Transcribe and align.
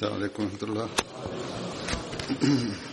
Está 0.00 0.16
de. 0.16 0.88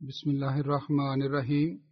bismillahi 0.00 0.62
rahmani 0.62 1.28
rahim 1.28 1.82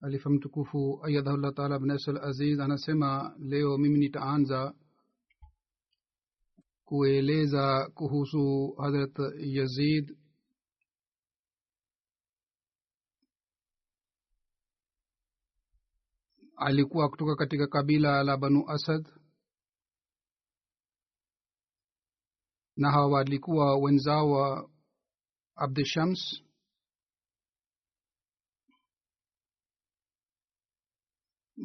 alifa 0.00 0.30
mtukufu 0.30 1.00
ayadhahullah 1.04 1.54
taala 1.54 1.78
bnasal 1.78 2.16
aziz 2.18 2.60
anasema 2.60 3.34
leo 3.38 3.78
mimi 3.78 3.98
nitaanza 3.98 4.74
kueleza 6.84 7.90
kuhusu 7.94 8.74
hadrat 8.78 9.18
yazid 9.38 10.16
alikuwa 16.56 17.08
kutoka 17.08 17.36
katika 17.36 17.66
kabila 17.66 18.22
la 18.22 18.36
banu 18.36 18.70
asad 18.70 19.08
na 22.76 22.90
hawa 22.90 23.06
walikuwa 23.06 23.76
wenzao 23.76 24.70
abdishams 25.54 26.42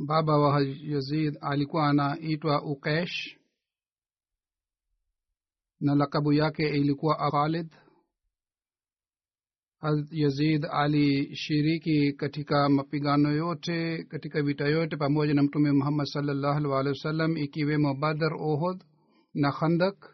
baba 0.07 0.37
wa 0.37 0.61
yazid 0.81 1.37
alikuwa 1.41 1.89
anaitwa 1.89 2.63
ukesh 2.63 3.37
na 5.79 5.95
lakabu 5.95 6.33
yake 6.33 6.69
ilikuwa 6.69 7.31
khalid. 7.31 7.71
Yazid 10.11 10.65
alishiriki 10.71 12.13
katika 12.13 12.69
mapigano 12.69 13.31
yote 13.31 14.03
katika 14.03 14.41
vita 14.41 14.67
yote 14.67 14.97
pamoja 14.97 15.33
na 15.33 15.43
mtume 15.43 15.71
muhammad 15.71 16.05
salllahu 16.07 16.69
walihi 16.71 16.89
wasallam 16.97 17.37
ikiwemo 17.37 17.93
badr 17.93 18.33
ohod 18.33 18.83
na 19.33 19.51
khandak 19.51 20.12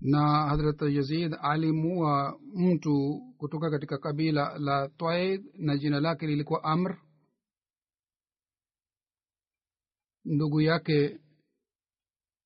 na 0.00 0.48
hadrat 0.48 0.82
yazid 0.82 1.34
alimua 1.42 2.40
mtu 2.54 3.20
kutoka 3.38 3.70
katika 3.70 3.98
kabila 3.98 4.58
la 4.58 4.88
twaid 4.88 5.44
na 5.54 5.76
jina 5.76 6.00
lake 6.00 6.26
lilikuwa 6.26 6.64
amr. 6.64 6.98
Ndugu 10.24 10.60
yake 10.60 11.20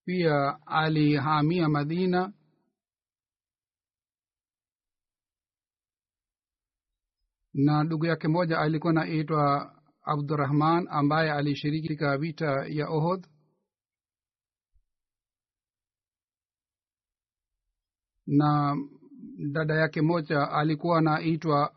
pia 0.04 0.66
alihamia 0.66 1.68
madina. 1.68 2.32
Na 7.54 7.84
ndugu 7.84 8.06
yake 8.06 8.28
moja 8.28 8.58
alikuwa 8.58 8.92
naitwa 8.92 9.74
abdurahman 10.02 10.86
ambaye 10.90 11.32
alishiriki 11.32 11.88
katika 11.88 12.18
vita 12.18 12.66
ya 12.68 12.88
ohod 12.88 13.26
na 18.26 18.76
dada 19.52 19.74
yake 19.74 20.00
moja 20.02 20.50
alikuwa 20.50 20.98
anaitwa 20.98 21.72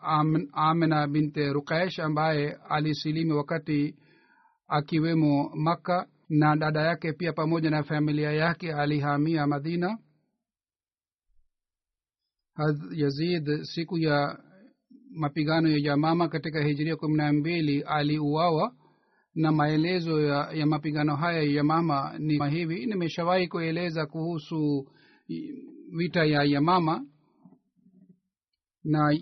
amina 0.54 1.08
binte 1.08 1.54
rukesh 1.54 2.00
ambaye 2.00 2.58
alisilimi 2.70 3.34
wakati 3.34 3.96
akiwemo 4.68 5.52
makka 5.56 6.08
na 6.30 6.56
dada 6.56 6.82
yake 6.82 7.14
pia 7.14 7.34
pamoja 7.34 7.70
na 7.70 7.84
familia 7.84 8.32
yake 8.32 8.74
alihamia 8.74 9.48
madina. 9.48 9.98
Yazid 12.92 13.64
siku 13.64 13.98
ya 13.98 14.40
mapigano 15.12 15.70
ya 15.70 15.80
jamama 15.80 16.28
katika 16.28 16.64
hijiria 16.64 16.96
kumi 16.96 17.16
na 17.18 17.34
mbili 17.34 17.82
aliuawa 17.82 18.74
na 19.36 19.52
maelezo 19.52 20.22
ya, 20.22 20.52
ya 20.54 20.66
mapigano 20.66 21.16
haya 21.16 21.42
ya 21.44 21.52
yamama 21.52 22.16
ni 22.20 22.50
hivi. 22.50 22.86
Nimeshawahi 22.86 23.48
kueleza 23.48 24.06
kuhusu 24.06 24.88
vita 25.92 26.26
ya 26.26 26.44
yamama 26.44 27.06
na 28.84 29.20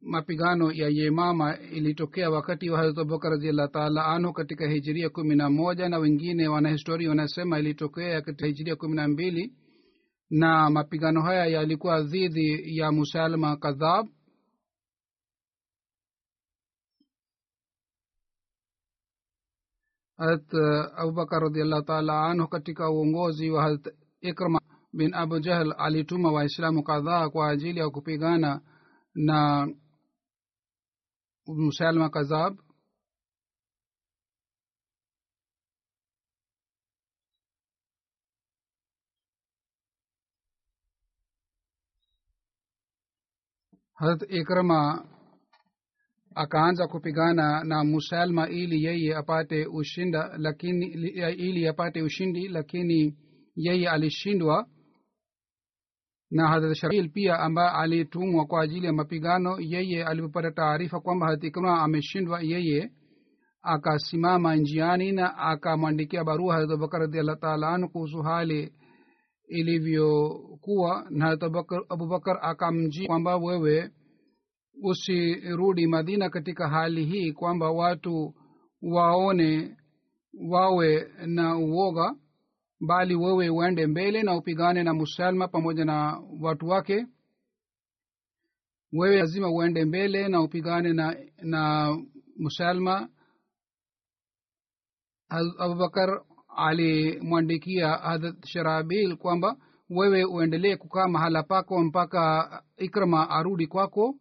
mapigano 0.00 0.72
ya 0.72 0.88
yemama 0.88 1.58
ilitokea 1.58 2.30
wakati 2.30 2.70
wa 2.70 2.78
harat 2.78 2.98
abubakar 2.98 3.30
radiallah 3.30 3.70
taala 3.70 4.06
anhu 4.06 4.32
katika 4.32 4.68
hijiria 4.70 5.10
kumi 5.10 5.36
na 5.36 5.50
moja 5.50 5.88
na 5.88 5.98
wengine 5.98 6.48
wanahistoria 6.48 7.08
wanasema 7.08 7.58
ilitokea 7.58 8.22
katika 8.22 8.46
hijiria 8.46 8.76
kumi 8.76 8.96
na 8.96 9.08
mbili 9.08 9.52
na 10.30 10.70
mapigano 10.70 11.22
haya 11.22 11.46
yalikuwa 11.46 12.02
dhidi 12.02 12.78
ya 12.78 12.92
musalma 12.92 13.56
kadhab. 13.56 14.06
Harat 20.18 20.54
abubakar 20.96 21.42
radiallah 21.42 21.82
taala 21.84 22.14
anhu 22.30 22.48
katika 22.48 22.90
uongozi 22.90 23.50
wa 23.50 23.62
harat 23.62 23.86
ikrama 24.20 24.60
bin 24.92 25.14
abu 25.14 25.40
jahl 25.40 25.74
alituma 25.78 26.32
waislamu 26.32 26.82
kadhaa 26.82 27.30
kwa 27.30 27.48
ajili 27.50 27.80
ya 27.80 27.90
kupigana 27.90 28.60
na 29.14 29.68
musalma 31.46 32.10
kazab. 32.10 32.58
Harat 43.94 44.22
ikrama 44.30 45.04
akaanza 46.34 46.86
kupigana 46.86 47.64
na 47.64 47.84
musalma 47.84 48.48
ili 48.48 48.84
yeye 48.84 49.16
apate 49.16 49.66
ushinda 49.66 50.34
lakini 50.38 50.86
ili 51.36 51.68
apate 51.68 52.02
ushindi 52.02 52.48
lakini 52.48 53.16
yeye 53.56 53.88
alishindwa 53.88 54.68
na 56.32 56.48
hadrat 56.48 56.74
shail 56.74 57.08
pia 57.08 57.38
ambaye 57.38 57.70
alitumwa 57.70 58.46
kwa 58.46 58.62
ajili 58.62 58.86
ya 58.86 58.92
mapigano 58.92 59.56
yeye 59.60 60.04
alipopata 60.04 60.50
taarifa 60.50 61.00
kwamba 61.00 61.26
hadrat 61.26 61.44
ikrima 61.44 61.82
ameshindwa 61.82 62.40
yeye 62.42 62.90
akasimama 63.62 64.56
njiani 64.56 65.12
na 65.12 65.36
akamwandikia 65.38 66.24
barua 66.24 66.54
hadrat 66.54 66.70
abubakar 66.70 67.00
radiallah 67.00 67.38
taala 67.40 67.68
anu 67.68 67.88
kuhusu 67.88 68.22
hali 68.22 68.72
ilivyokuwa. 69.48 71.06
Na 71.10 71.30
abubakar, 71.30 71.80
abubakar 71.88 72.38
akamjia 72.42 73.06
kwamba 73.06 73.36
wewe 73.36 73.90
usirudi 74.82 75.86
madina 75.86 76.30
katika 76.30 76.68
hali 76.68 77.04
hii 77.04 77.32
kwamba 77.32 77.70
watu 77.70 78.34
waone 78.82 79.76
wawe 80.48 81.08
na 81.26 81.58
uoga 81.58 82.14
bali 82.86 83.14
wewe 83.14 83.48
uende 83.50 83.86
mbele 83.86 84.22
na 84.22 84.36
upigane 84.36 84.82
na 84.82 84.94
musalma 84.94 85.48
pamoja 85.48 85.84
na 85.84 86.22
watu 86.40 86.66
wake. 86.68 87.06
Wewe 88.92 89.16
lazima 89.16 89.50
uende 89.50 89.84
mbele 89.84 90.28
na 90.28 90.40
upigane 90.42 90.92
na 90.92 91.16
na 91.42 91.96
musalma. 92.38 93.08
Abubakar 95.58 96.22
alimwandikia 96.56 97.88
hadrat 97.88 98.46
sharabil 98.46 99.16
kwamba 99.16 99.56
wewe 99.90 100.24
uendelee 100.24 100.76
kukaa 100.76 101.08
mahala 101.08 101.42
pako 101.42 101.84
mpaka 101.84 102.62
ikrama 102.76 103.30
arudi 103.30 103.66
kwako 103.66 104.14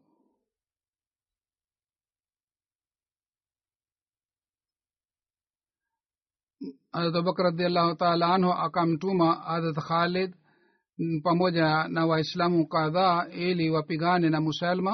harat 6.94 7.16
abubakar 7.16 7.46
radiallahu 7.52 7.96
taala 8.02 8.26
anhu 8.36 8.52
akamtuma 8.66 9.28
harat 9.50 9.78
khalid 9.88 10.32
pamoja 11.24 11.88
na 11.88 12.06
waislamu 12.06 12.68
kadhaa 12.68 13.26
ili 13.30 13.70
wapigane 13.70 14.30
na 14.30 14.40
musalma. 14.42 14.94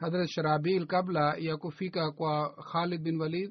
Hadrat 0.00 0.28
sharabil 0.30 0.86
kabla 0.86 1.36
ya 1.36 1.56
kufika 1.56 2.12
kwa 2.12 2.54
khalid 2.72 3.02
bin 3.02 3.20
walid 3.20 3.50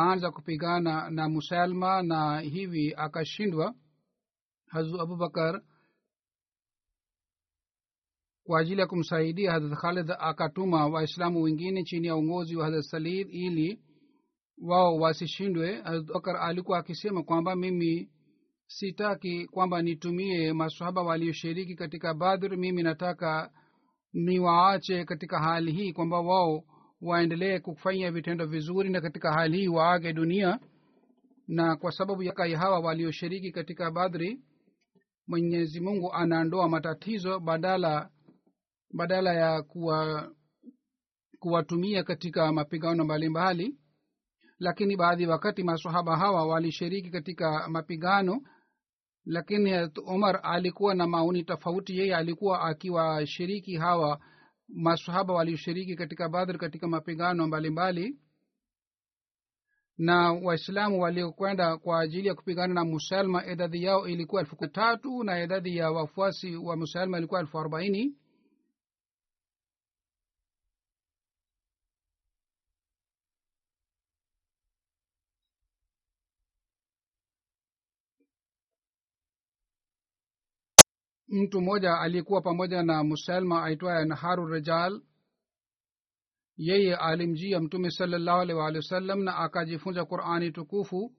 aanza 0.00 0.30
kupigana 0.30 1.10
na 1.10 1.28
musalma 1.28 2.02
na 2.02 2.40
hivi 2.40 2.94
akashindwa. 2.96 3.74
Hazu 4.66 5.00
abubakar 5.00 5.62
kwa 8.44 8.60
ajili 8.60 8.80
ya 8.80 8.86
kumsaidia 8.86 9.52
hadrat 9.52 9.78
khalid 9.78 10.10
akatuma 10.18 10.86
waislamu 10.86 11.42
wengine 11.42 11.84
chini 11.84 12.06
ya 12.06 12.16
uongozi 12.16 12.56
wa 12.56 12.64
hadrat 12.64 12.82
salid 12.84 13.28
ili 13.30 13.80
wao 14.62 14.96
wasishindwe. 14.96 15.82
Abubakar 15.84 16.36
alikuwa 16.36 16.78
akisema 16.78 17.22
kwamba 17.22 17.56
mimi 17.56 18.10
sitaki 18.66 19.46
kwamba 19.46 19.82
nitumie 19.82 20.52
masahaba 20.52 21.02
walioshiriki 21.02 21.74
katika 21.74 22.14
badr. 22.14 22.56
Mimi 22.56 22.82
nataka 22.82 23.50
niwaache 24.12 25.04
katika 25.04 25.38
hali 25.38 25.72
hii 25.72 25.92
kwamba 25.92 26.20
wao 26.20 26.64
waendelee 27.00 27.58
kufanya 27.58 28.10
vitendo 28.10 28.46
vizuri 28.46 28.90
na 28.90 29.00
katika 29.00 29.32
hali 29.32 29.58
hii 29.58 29.68
waage 29.68 30.12
dunia. 30.12 30.58
Na 31.48 31.76
kwa 31.76 31.92
sababu 31.92 32.22
ya 32.22 32.32
kai 32.32 32.54
hawa 32.54 32.80
walioshiriki 32.80 33.52
katika 33.52 33.90
badri 33.90 34.40
mwenyezi 35.26 35.80
mungu 35.80 36.12
anaondoa 36.12 36.68
matatizo 36.68 37.40
badala 37.40 38.10
badala 38.94 39.34
ya 39.34 39.62
kuwa 39.62 40.30
kuwatumia 41.38 42.02
katika 42.04 42.52
mapigano 42.52 43.04
mbalimbali. 43.04 43.76
Lakini 44.58 44.96
baadhi 44.96 45.26
wakati 45.26 45.62
masahaba 45.62 46.16
hawa 46.16 46.46
walishiriki 46.46 47.10
katika 47.10 47.68
mapigano 47.68 48.42
lakini 49.24 49.90
umar 50.06 50.40
alikuwa 50.42 50.94
na 50.94 51.06
maoni 51.06 51.44
tofauti. 51.44 51.98
Yeye 51.98 52.16
alikuwa 52.16 52.60
akiwashiriki 52.62 53.76
hawa 53.76 54.20
masahaba 54.74 55.34
walioshiriki 55.34 55.96
katika 55.96 56.28
badr 56.28 56.58
katika 56.58 56.88
mapigano 56.88 57.46
mbalimbali 57.46 58.16
na 59.98 60.32
waislamu 60.32 61.00
waliokwenda 61.02 61.76
kwa 61.76 62.00
ajili 62.00 62.28
ya 62.28 62.34
kupigana 62.34 62.74
na 62.74 62.84
musalma 62.84 63.46
idadi 63.46 63.84
yao 63.84 64.08
ilikuwa 64.08 64.40
elfu 64.42 64.66
tatu 64.68 65.24
na 65.24 65.42
idadi 65.42 65.76
ya 65.76 65.90
wafuasi 65.90 66.56
wa 66.56 66.76
musalma 66.76 67.18
ilikuwa 67.18 67.40
elfu 67.40 67.58
arobaini 67.58 68.14
mtu 81.30 81.60
mmoja 81.60 81.98
aliyekuwa 82.00 82.40
pamoja 82.42 82.82
na 82.82 83.04
musalma 83.04 83.64
aitwaye 83.64 84.04
naharu 84.04 84.46
rejal 84.46 85.02
yeye 86.56 86.96
alimjia 86.96 87.60
mtume 87.60 87.90
salallahu 87.90 88.40
alaihi 88.40 88.60
waalihi 88.60 88.76
wasallam 88.78 89.22
na 89.22 89.36
akajifunza 89.36 90.04
qurani 90.04 90.52
tukufu. 90.52 91.12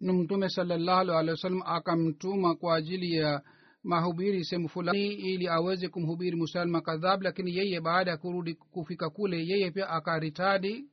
Na 0.00 0.12
mtume 0.12 0.48
salallahu 0.48 1.00
alaihi 1.00 1.10
waalihi 1.10 1.30
wasallam 1.30 1.62
akamtuma 1.64 2.54
kwa 2.56 2.76
ajili 2.76 3.12
ya 3.16 3.42
mahubiri 3.82 4.44
sehemu 4.44 4.68
fulani 4.68 5.06
ili 5.06 5.48
aweze 5.48 5.88
kumhubiri 5.88 6.36
musalma 6.36 6.80
kadhab 6.80 7.22
lakini 7.22 7.56
yeye 7.56 7.80
baada 7.80 8.10
ya 8.10 8.16
kurudi 8.16 8.54
kufika 8.54 9.10
kule 9.10 9.46
yeye 9.46 9.70
pia 9.70 9.88
akaritadi 9.90 10.90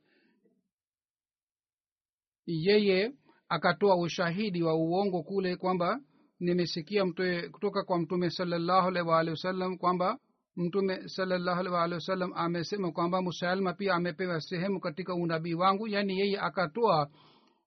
yeye 2.46 3.12
akatoa 3.48 3.96
ushahidi 3.96 4.62
wa 4.62 4.74
uongo 4.74 5.22
kule 5.22 5.56
kwamba 5.56 6.00
nimesikia 6.44 7.06
mtue, 7.06 7.48
kutoka 7.48 7.82
kwa 7.84 7.98
mtume 7.98 8.30
salallahu 8.30 8.88
alaihi 8.88 9.30
wasallam 9.30 9.78
kwamba 9.78 10.18
mtume 10.56 11.08
salallahu 11.08 11.60
alaihi 11.60 11.74
waalihi 11.74 11.94
wasallam 11.94 12.32
amesema 12.34 12.92
kwamba 12.92 13.22
musalma 13.22 13.72
pia 13.72 13.94
amepewa 13.94 14.40
sehemu 14.40 14.80
katika 14.80 15.14
unabii 15.14 15.54
wangu 15.54 15.88
yaani 15.88 16.18
yeye 16.18 16.40
akatoa 16.40 17.08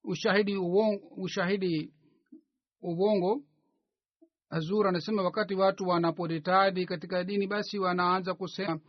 ushahidi 0.03 0.57
uongo, 0.57 1.07
ushahidi 1.17 1.93
uongo 2.81 3.41
hazur 4.49 4.87
anasema 4.87 5.23
wakati 5.23 5.55
watu 5.55 5.87
wanaporitadi 5.87 6.85
katika 6.85 7.23
dini 7.23 7.47
basi 7.47 7.79
wanaanza 7.79 8.33
kusema 8.33 8.79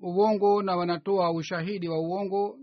uongo 0.00 0.62
na 0.62 0.76
wanatoa 0.76 1.32
ushahidi 1.32 1.88
wa 1.88 2.00
uongo 2.00 2.58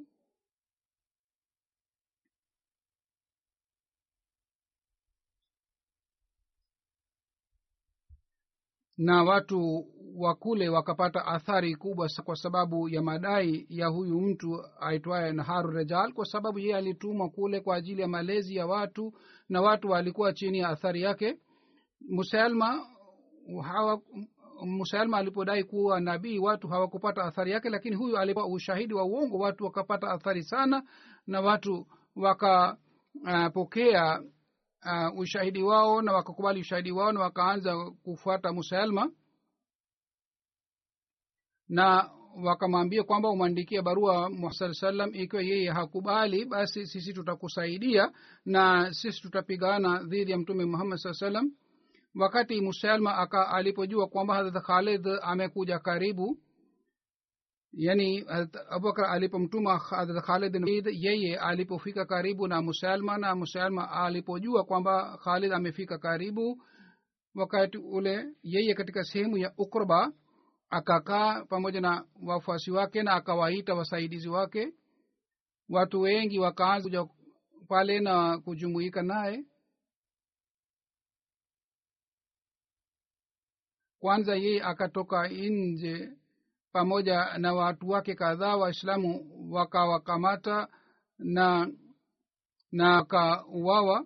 na 9.03 9.23
watu 9.23 9.85
wa 10.17 10.35
kule 10.35 10.69
wakapata 10.69 11.25
athari 11.25 11.75
kubwa 11.75 12.09
kwa 12.23 12.35
sababu 12.35 12.89
ya 12.89 13.01
madai 13.01 13.65
ya 13.69 13.87
huyu 13.87 14.21
mtu 14.21 14.63
aitwaye 14.79 15.33
naharu 15.33 15.69
rejal 15.71 16.13
kwa 16.13 16.25
sababu 16.25 16.59
yeye 16.59 16.75
alitumwa 16.75 17.29
kule 17.29 17.59
kwa 17.59 17.75
ajili 17.75 18.01
ya 18.01 18.07
malezi 18.07 18.55
ya 18.55 18.65
watu 18.67 19.13
na 19.49 19.61
watu 19.61 19.89
walikuwa 19.89 20.33
chini 20.33 20.59
ya 20.59 20.69
athari 20.69 21.01
yake. 21.01 21.37
Musalma 22.09 22.85
hawa 23.63 24.01
musalma 24.65 25.17
alipodai 25.17 25.63
kuwa 25.63 25.99
nabii 25.99 26.39
watu 26.39 26.67
hawakupata 26.67 27.23
athari 27.23 27.51
yake 27.51 27.69
lakini 27.69 27.95
huyu 27.95 28.17
alipa 28.17 28.45
ushahidi 28.45 28.93
wa 28.93 29.05
uongo 29.05 29.37
watu 29.37 29.63
wakapata 29.63 30.07
athari 30.07 30.43
sana 30.43 30.83
na 31.27 31.41
watu 31.41 31.87
wakapokea 32.15 34.19
uh, 34.19 34.25
uh, 34.85 35.19
ushahidi 35.19 35.63
wao 35.63 36.01
na 36.01 36.13
wakakubali 36.13 36.59
ushahidi 36.59 36.91
wao 36.91 37.11
na 37.11 37.19
wakaanza 37.19 37.91
kufuata 38.03 38.53
musalma 38.53 39.11
na 41.69 42.09
wakamwambia 42.43 43.03
kwamba 43.03 43.29
umwandikie 43.29 43.81
barua 43.81 44.29
muhammad 44.29 44.73
salam 44.73 45.15
ikiwa 45.15 45.41
yeye 45.41 45.69
hakubali 45.71 46.45
basi 46.45 46.87
sisi 46.87 47.13
tutakusaidia 47.13 48.11
na 48.45 48.93
sisi 48.93 49.21
tutapigana 49.21 50.03
dhidi 50.03 50.31
ya 50.31 50.37
mtume 50.37 50.65
muhammad 50.65 50.97
saa 50.99 51.13
salam 51.13 51.51
wakati 52.15 52.61
musalma 52.61 53.31
alipojua 53.49 54.07
kwamba 54.07 54.35
hadrat 54.35 54.63
khalid 54.63 55.07
amekuja 55.21 55.79
karibu 55.79 56.37
yani 57.73 58.25
abubakar 58.69 59.05
alipomtuma 59.05 59.79
khalid 60.25 60.87
yeye 60.91 61.37
alipofika 61.39 62.05
karibu 62.05 62.47
na 62.47 62.61
musalma 62.61 63.17
na 63.17 63.35
musalma 63.35 63.91
alipojua 63.91 64.63
kwamba 64.63 65.17
khalid 65.17 65.53
amefika 65.53 65.97
karibu 65.97 66.61
wakati 67.35 67.77
ule 67.77 68.25
yeye 68.43 68.73
katika 68.73 69.03
sehemu 69.03 69.37
ya 69.37 69.53
ukurba 69.57 70.13
akakaa 70.69 71.45
pamoja 71.45 71.81
na 71.81 72.05
wafuasi 72.25 72.71
wake 72.71 73.03
na 73.03 73.13
akawaita 73.13 73.73
wasaidizi 73.75 74.29
wake. 74.29 74.73
Watu 75.69 76.01
wengi 76.01 76.39
wakaanza 76.39 77.07
pale 77.67 77.99
na 77.99 78.39
kujumuika 78.39 79.01
naye. 79.01 79.45
Kwanza 83.99 84.35
yeye 84.35 84.63
akatoka 84.63 85.27
nje 85.27 86.09
pamoja 86.73 87.37
na 87.37 87.53
watu 87.53 87.89
wake 87.89 88.15
kadhaa 88.15 88.55
waislamu 88.57 89.27
wakawakamata 89.51 90.67
na 91.17 91.71
na 92.71 92.89
wakauawa. 92.95 94.05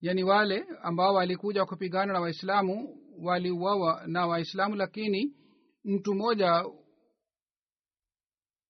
Yani 0.00 0.24
wale 0.24 0.66
ambao 0.82 1.14
walikuja 1.14 1.66
kupigana 1.66 2.12
na 2.12 2.20
waislamu 2.20 2.98
waliuawa 3.18 4.02
na 4.06 4.26
waislamu 4.26 4.74
lakini 4.76 5.34
mtu 5.84 6.14
mmoja 6.14 6.64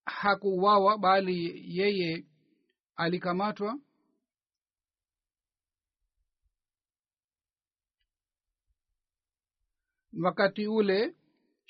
hakuuawa 0.04 0.99
bali 0.99 1.64
yeye 1.78 2.26
alikamatwa. 2.97 3.78
Wakati 10.23 10.66
ule 10.66 11.14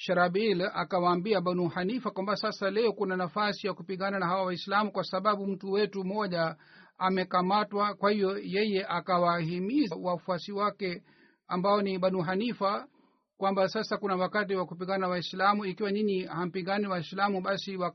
sharabil 0.03 0.63
akawaambia 0.75 1.41
banu 1.41 1.69
hanifa 1.69 2.11
kwamba 2.11 2.37
sasa 2.37 2.71
leo 2.71 2.93
kuna 2.93 3.17
nafasi 3.17 3.67
ya 3.67 3.75
kupigana 3.75 4.19
na 4.19 4.27
hawa 4.27 4.45
waislamu 4.45 4.93
kwa 4.93 5.05
sababu 5.05 5.47
mtu 5.47 5.73
wetu 5.73 6.05
mmoja 6.05 6.57
amekamatwa. 6.99 7.95
Kwa 7.95 8.11
hiyo 8.11 8.39
yeye 8.39 8.87
akawahimiza 8.89 9.97
wafuasi 9.97 10.53
wake 10.53 11.03
ambao 11.49 11.83
ni 11.83 11.99
banu 11.99 12.21
hanifa 12.23 12.89
kwamba 13.37 13.69
sasa 13.69 13.97
kuna 13.97 14.17
wakati 14.17 14.55
wa 14.55 14.67
kupigana 14.67 15.09
waislamu. 15.09 15.65
Ikiwa 15.65 15.93
nyinyi 15.93 16.23
hampigani 16.23 16.87
waislamu 16.87 17.41
basi 17.41 17.77
wa, 17.77 17.95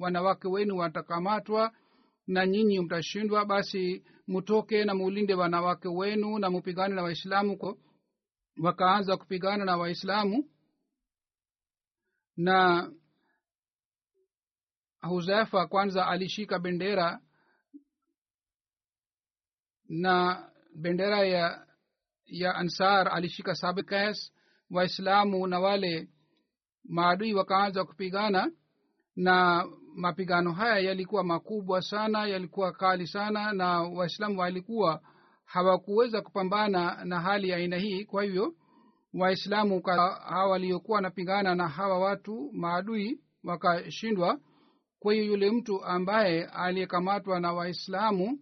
wanawake 0.00 0.48
wenu 0.48 0.76
watakamatwa 0.78 1.72
na 2.26 2.46
nyinyi 2.46 2.80
mtashindwa. 2.80 3.44
Basi 3.44 4.04
mtoke 4.28 4.84
na 4.84 4.94
mulinde 4.94 5.34
wanawake 5.34 5.88
wenu 5.88 6.38
na 6.38 6.50
mupigane 6.50 6.94
na 6.94 7.02
waislamu 7.02 7.76
wakaanza 8.62 9.16
kupigana 9.16 9.64
na 9.64 9.76
waislamu 9.76 10.44
na 12.38 12.90
huzaifa 15.00 15.66
kwanza 15.66 16.06
alishika 16.06 16.58
bendera 16.58 17.20
na 19.88 20.44
bendera 20.74 21.24
ya 21.24 21.66
ya 22.26 22.54
ansar 22.54 23.08
alishika 23.08 23.54
sabkas 23.54 24.32
waislamu 24.70 25.46
na 25.46 25.60
wale 25.60 26.08
maadui 26.84 27.34
wakaanza 27.34 27.84
kupigana 27.84 28.52
na 29.16 29.66
mapigano 29.96 30.52
haya 30.52 30.78
yalikuwa 30.78 31.24
makubwa 31.24 31.82
sana 31.82 32.26
yalikuwa 32.26 32.72
kali 32.72 33.06
sana 33.06 33.52
na 33.52 33.82
waislamu 33.82 34.40
walikuwa 34.40 35.00
hawakuweza 35.44 36.22
kupambana 36.22 37.04
na 37.04 37.20
hali 37.20 37.48
ya 37.48 37.56
aina 37.56 37.76
hii. 37.76 38.04
Kwa 38.04 38.22
hivyo 38.22 38.54
waislamu 39.18 39.82
hawa 39.82 40.46
waliokuwa 40.50 40.96
wanapigana 40.96 41.54
na 41.54 41.68
hawa 41.68 41.98
watu 41.98 42.50
maadui 42.52 43.20
wakashindwa 43.44 44.40
kwa 44.98 45.12
hiyo 45.12 45.24
yule 45.24 45.50
mtu 45.50 45.84
ambaye 45.84 46.44
aliyekamatwa 46.44 47.40
na 47.40 47.52
waislamu 47.52 48.38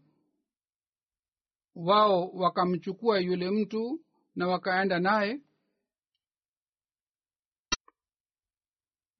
wao 1.74 2.28
wakamchukua 2.28 3.18
yule 3.20 3.50
mtu 3.50 4.00
na 4.34 4.48
wakaenda 4.48 4.98
naye. 5.00 5.40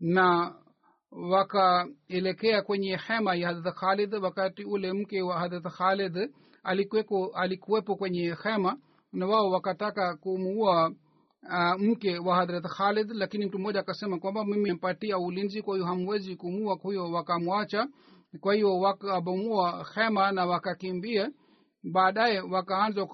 Na 0.01 0.55
wakaelekea 1.11 2.63
kwenye 2.63 2.97
hema 2.97 3.35
ya 3.35 3.49
hadrat 3.49 3.75
khalid 3.75 4.15
wakati 4.15 4.65
ule 4.65 4.93
mke 4.93 5.23
wa 5.23 5.39
hadrat 5.39 5.73
khalid 5.73 6.31
alikuwepo, 7.35 7.97
kwenye 7.97 8.37
hema 8.43 8.79
na 9.13 9.27
wao 9.27 9.51
wakataka 9.51 10.17
kumuua 10.17 10.95
uh, 11.49 11.81
mke 11.81 12.19
wa 12.19 12.37
hadrat 12.37 12.65
khalid 12.65 13.11
lakini 13.11 13.47
mtu 13.47 13.59
mmoja 13.59 13.81
akasema 13.81 14.19
kwamba 14.19 14.45
mimi 14.45 14.73
mpatia 14.73 15.19
ulinzi 15.19 15.62
kwa 15.62 15.75
hiyo 15.75 15.87
hamwezi 15.87 16.37
kumua 16.37 16.76
kwa 16.76 16.91
hiyo 16.91 17.11
wakamwacha. 17.12 17.88
Kwa 18.41 18.55
hiyo 18.55 18.79
wakabomua 18.79 19.87
hema 19.95 20.33
na 20.33 20.47
wakakimbia. 20.47 21.31
Baadaye 21.93 22.41
wakaanza 22.41 23.07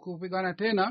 kupigana 0.00 0.54
tena. 0.54 0.90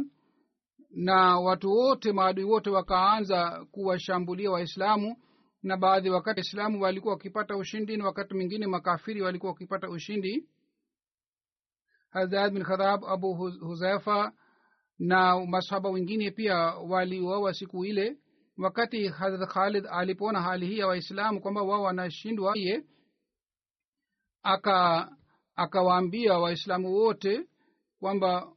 Na 0.91 1.39
watu 1.39 1.69
wote 1.71 2.11
maadui 2.11 2.43
wote 2.43 2.69
wakaanza 2.69 3.65
kuwashambulia 3.71 4.51
waislamu. 4.51 5.15
Na 5.63 5.77
baadhi 5.77 6.09
wakati 6.09 6.39
waislamu 6.39 6.81
walikuwa 6.81 7.13
wakipata 7.13 7.57
ushindi 7.57 7.97
na 7.97 8.05
wakati 8.05 8.33
mwingine 8.33 8.67
makafiri 8.67 9.21
walikuwa 9.21 9.51
wakipata 9.51 9.89
ushindi. 9.89 10.47
Hazrat 12.09 12.53
bin 12.53 12.63
khadhab 12.63 13.05
abu 13.05 13.33
huzaifa 13.61 14.31
na 14.99 15.45
masahaba 15.45 15.89
wengine 15.89 16.31
pia 16.31 16.55
waliuawa 16.65 17.53
siku 17.53 17.85
ile 17.85 18.17
wakati 18.57 19.07
hadrat 19.07 19.49
khalid 19.49 19.87
alipoona 19.91 20.41
hali 20.41 20.67
hii 20.67 20.77
ya 20.77 20.87
waislamu 20.87 21.41
kwamba 21.41 21.61
wao 21.61 21.81
wanashindwa 21.83 22.53
ye 22.55 22.83
aka 24.43 25.11
akawaambia 25.55 26.37
waislamu 26.39 26.93
wote 26.93 27.47
kwamba 27.99 28.53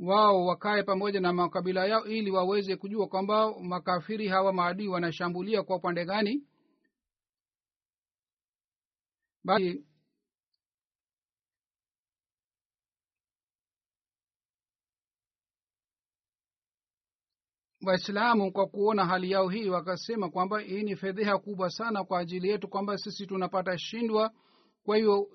wao 0.00 0.44
wakae 0.46 0.82
pamoja 0.82 1.20
na 1.20 1.32
makabila 1.32 1.86
yao 1.86 2.04
ili 2.06 2.30
waweze 2.30 2.76
kujua 2.76 3.06
kwamba 3.08 3.60
makafiri 3.60 4.28
hawa 4.28 4.52
maadui 4.52 4.88
wanashambulia 4.88 5.62
kwa 5.62 5.76
upande 5.76 6.04
gani 6.04 6.42
waislamu 17.86 18.52
kwa 18.52 18.66
kuona 18.66 19.06
hali 19.06 19.30
yao 19.30 19.48
hii 19.48 19.68
wakasema 19.68 20.30
kwamba 20.30 20.60
hii 20.60 20.82
ni 20.82 20.96
fedheha 20.96 21.38
kubwa 21.38 21.70
sana 21.70 22.04
kwa 22.04 22.18
ajili 22.20 22.48
yetu 22.48 22.68
kwamba 22.68 22.98
sisi 22.98 23.26
tunapata 23.26 23.78
shindwa. 23.78 24.30
Kwa 24.84 24.96
hiyo 24.96 25.26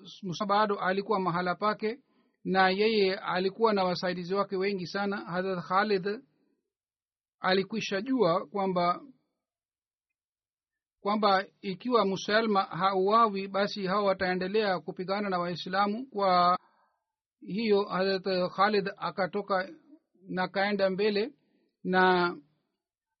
bado 0.46 0.78
alikuwa 0.78 1.20
mahala 1.20 1.54
pake 1.54 1.98
na 2.44 2.70
yeye 2.70 3.14
alikuwa 3.16 3.72
na 3.72 3.84
wasaidizi 3.84 4.34
wake 4.34 4.56
wengi 4.56 4.86
sana. 4.86 5.16
Hadrat 5.16 5.64
khalid 5.64 6.20
alikwisha 7.40 8.00
jua 8.02 8.46
kwamba 8.46 9.00
kwamba 11.00 11.44
ikiwa 11.60 12.04
musalma 12.04 12.62
hauawi 12.62 13.48
basi 13.48 13.86
hao 13.86 14.04
wataendelea 14.04 14.80
kupigana 14.80 15.28
na 15.28 15.38
waislamu. 15.38 16.06
Kwa 16.06 16.58
hiyo 17.46 17.82
hadrat 17.84 18.52
khalid 18.52 18.90
akatoka 18.96 19.68
na 20.28 20.48
kaenda 20.48 20.90
mbele 20.90 21.32
na 21.84 22.36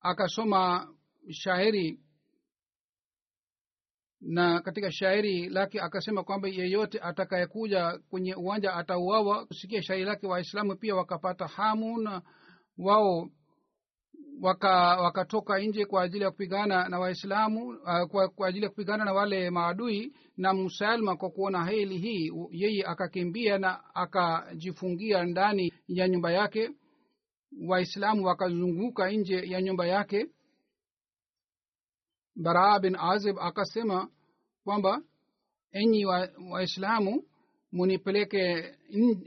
akasoma 0.00 0.88
shairi 1.30 2.00
na 4.20 4.60
katika 4.60 4.92
shairi 4.92 5.48
lake 5.48 5.80
akasema 5.80 6.24
kwamba 6.24 6.48
yeyote 6.48 7.00
atakayekuja 7.00 7.98
kwenye 8.10 8.34
uwanja 8.34 8.74
atauawa. 8.74 9.46
Kusikia 9.46 9.82
shairi 9.82 10.04
lake 10.04 10.26
waislamu 10.26 10.76
pia 10.76 10.94
wakapata 10.94 11.46
hamu 11.46 11.98
na 12.00 12.22
wao 12.78 13.30
waka 14.40 14.70
wakatoka 15.02 15.58
nje 15.58 15.84
kwa 15.84 16.02
ajili 16.02 16.24
ya 16.24 16.30
kupigana 16.30 16.88
na 16.88 16.98
waislamu 16.98 17.68
uh, 17.68 18.02
kwa, 18.10 18.28
kwa 18.28 18.48
ajili 18.48 18.64
ya 18.64 18.70
kupigana 18.70 19.04
na 19.04 19.12
wale 19.12 19.50
maadui 19.50 20.12
na 20.36 20.52
musalma 20.54 21.16
kwa 21.16 21.30
kuona 21.30 21.64
heli 21.64 21.98
hii 21.98 22.32
yeye 22.50 22.84
akakimbia 22.86 23.58
na 23.58 23.94
akajifungia 23.94 25.24
ndani 25.24 25.72
ya 25.88 26.08
nyumba 26.08 26.32
yake 26.32 26.70
waislamu 27.66 28.24
wakazunguka 28.26 29.10
nje 29.10 29.42
ya 29.46 29.62
nyumba 29.62 29.86
yake. 29.86 30.26
Baraa 32.36 32.78
bin 32.78 32.96
azib 32.96 33.38
akasema 33.40 34.08
kwamba 34.64 35.02
enyi 35.72 36.04
waislamu 36.50 37.10
wa 37.16 37.22
munipeleke 37.72 38.74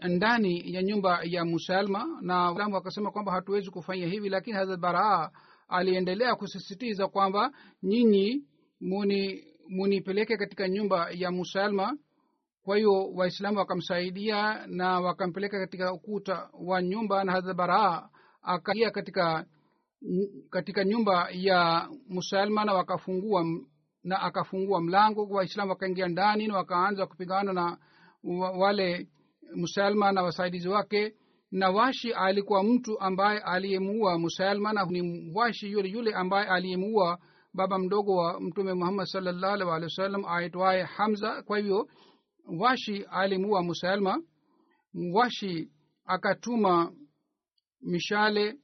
ndani 0.04 0.74
ya 0.74 0.84
nyumba 0.84 1.20
ya 1.24 1.46
musalma. 1.46 2.20
Na 2.22 2.36
waislamu 2.52 2.76
wakasema 2.76 3.12
kwamba 3.12 3.32
hatuwezi 3.32 3.72
kufanya 3.72 4.08
hivi 4.08 4.30
lakini 4.30 4.58
hazrat 4.58 4.80
baraa 4.80 5.30
aliendelea 5.68 6.36
kusisitiza 6.36 7.08
kwamba 7.08 7.52
nyinyi 7.84 8.44
muni 8.82 9.44
munipeleke 9.70 10.38
katika 10.38 10.70
nyumba 10.70 11.10
ya 11.12 11.32
musalma. 11.32 11.98
Kwa 12.64 12.78
hiyo 12.78 13.12
waislamu 13.14 13.58
wakamsaidia 13.58 14.68
na 14.68 15.00
wakampeleka 15.00 15.60
katika 15.60 15.94
ukuta 15.94 16.50
wa 16.54 16.82
nyumba 16.82 17.24
na 17.24 17.32
hazrat 17.32 17.58
baraa 17.58 18.10
akaingia 18.44 18.92
katika 18.92 19.46
katika 20.50 20.84
nyumba 20.86 21.28
ya 21.32 21.90
musalma 22.10 22.66
na 22.66 22.74
wakafungua 22.74 23.46
na 24.04 24.22
akafungua 24.22 24.82
mlango 24.82 25.24
waislamu 25.26 25.70
wakaingia 25.72 26.08
ndani 26.08 26.48
na 26.48 26.56
wakaanza 26.56 27.06
kupigana 27.08 27.54
na 27.54 27.78
wale 28.58 29.08
musalma 29.56 30.12
na 30.12 30.24
wasaidizi 30.24 30.70
wake. 30.70 31.14
Na 31.52 31.70
washi 31.70 32.14
alikuwa 32.14 32.64
mtu 32.64 33.00
ambaye 33.00 33.40
aliyemuua 33.40 34.20
musalma 34.20 34.74
na 34.74 34.86
ni 34.86 35.32
washi 35.36 35.72
yule 35.72 35.90
yule 35.90 36.14
ambaye 36.14 36.48
aliyemuua 36.48 37.20
baba 37.54 37.80
mdogo 37.80 38.16
wa 38.16 38.42
mtume 38.42 38.74
muhammad 38.74 39.06
salllahu 39.06 39.54
alih 39.54 39.68
walih 39.68 40.26
aitwaye 40.28 40.84
hamza. 40.84 41.44
Kwa 41.44 41.58
hivyo 41.58 41.88
washi 42.60 43.06
alimuua 43.12 43.64
musalma. 43.64 44.22
Washi 45.14 45.70
akatuma 46.06 46.92
mishale 47.84 48.60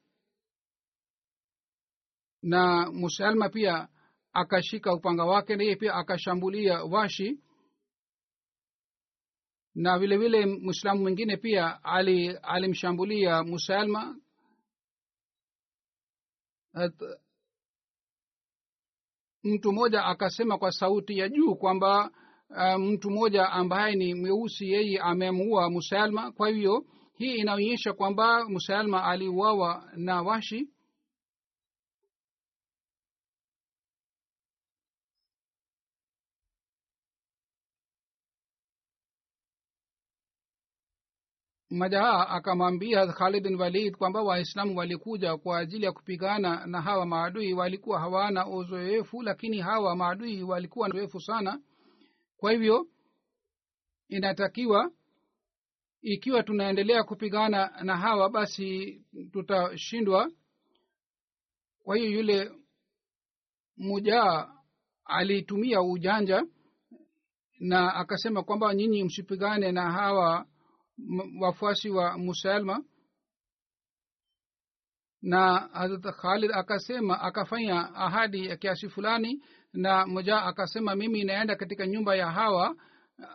na 2.41 2.91
musalma 2.91 3.49
pia 3.49 3.88
akashika 4.33 4.93
upanga 4.93 5.25
wake 5.25 5.55
na 5.55 5.63
yeye 5.63 5.75
pia 5.75 5.93
akashambulia 5.93 6.83
washi. 6.83 7.39
Na 9.75 9.99
vile 9.99 10.17
vile 10.17 10.45
mwislamu 10.45 11.01
mwingine 11.01 11.38
pia 11.38 11.83
ali 11.83 12.29
alimshambulia 12.29 13.43
musalma. 13.43 14.19
At, 16.73 16.93
mtu 19.43 19.71
mmoja 19.71 20.05
akasema 20.05 20.57
kwa 20.57 20.71
sauti 20.71 21.17
ya 21.17 21.29
juu 21.29 21.55
kwamba 21.55 22.11
uh, 22.49 22.75
mtu 22.81 23.09
mmoja 23.09 23.49
ambaye 23.49 23.95
ni 23.95 24.13
mweusi 24.13 24.69
yeye 24.71 24.99
amemuua 24.99 25.69
musalma. 25.69 26.31
Kwa 26.31 26.49
hivyo 26.49 26.85
hii 27.19 27.35
inaonyesha 27.35 27.93
kwamba 27.93 28.49
musalma 28.49 29.03
aliuawa 29.03 29.89
na 29.95 30.21
washi. 30.21 30.69
Majaha 41.69 42.29
akamwambia 42.29 43.07
khalid 43.07 43.43
bin 43.43 43.55
walid 43.61 43.95
kwamba 43.97 44.21
waislamu 44.21 44.77
walikuja 44.77 45.38
kwa 45.38 45.59
ajili 45.59 45.85
ya 45.85 45.91
kupigana 45.91 46.65
na 46.65 46.81
hawa 46.81 47.05
maadui. 47.05 47.53
Walikuwa 47.53 47.99
hawana 47.99 48.47
uzoefu 48.47 49.21
lakini 49.21 49.59
hawa 49.59 49.95
maadui 49.95 50.43
walikuwa 50.43 50.89
na 50.89 50.95
uzoefu 50.95 51.19
sana. 51.21 51.61
Kwa 52.38 52.51
hivyo 52.51 52.88
inatakiwa 54.07 54.91
ikiwa 56.01 56.44
tunaendelea 56.44 57.03
kupigana 57.03 57.84
na 57.84 57.98
hawa 57.98 58.29
basi 58.29 59.01
tutashindwa. 59.32 60.32
Kwa 61.84 61.98
hiyo 61.98 62.12
yule 62.12 62.51
mujaa 63.77 64.53
alitumia 65.06 65.82
ujanja 65.82 66.44
na 67.60 67.94
akasema 67.96 68.44
kwamba 68.44 68.75
nyinyi 68.75 69.03
msipigane 69.03 69.72
na 69.72 69.91
hawa 69.91 70.46
wafuasi 71.41 71.89
wa 71.89 72.18
musalma 72.18 72.84
na 75.22 75.58
harat 75.74 76.03
khalid 76.22 76.51
akasema 76.53 77.22
akafanya 77.22 77.96
ahadi 77.96 78.46
ya 78.46 78.58
kiasi 78.58 78.89
fulani 78.89 79.44
na 79.74 80.06
moja 80.08 80.41
akasema 80.44 80.96
mimi 80.96 81.24
naenda 81.24 81.56
katika 81.56 81.88
nyumba 81.88 82.15
ya 82.15 82.32
hawa 82.32 82.75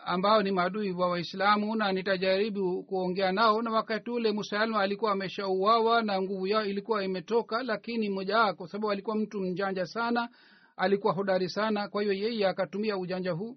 ambao 0.05 0.43
ni 0.43 0.51
maadui 0.51 0.93
wa 0.93 1.09
waislamu 1.09 1.77
na 1.77 1.93
nitajaribu 1.93 2.83
kuongea 2.83 3.33
nao 3.33 3.63
na 3.63 3.71
wakati 3.71 4.11
ule 4.11 4.33
musalma 4.33 4.81
alikuwa 4.81 5.13
ameshauawa 5.13 6.03
na 6.03 6.23
nguvu 6.23 6.47
yao 6.47 6.65
ilikuwa 6.65 7.05
imetoka 7.05 7.63
lakini 7.63 8.09
moja 8.09 8.53
kwa 8.55 8.69
sababu 8.69 8.91
alikuwa 8.91 9.17
mtu 9.17 9.41
mjanja 9.41 9.87
sana 9.87 10.29
alikuwa 10.77 11.13
hodari 11.13 11.49
sana 11.49 11.89
kwa 11.89 12.03
hiyo 12.03 12.15
yeye 12.15 12.47
akatumia 12.49 12.97
ujanja 12.99 13.33
huu. 13.33 13.57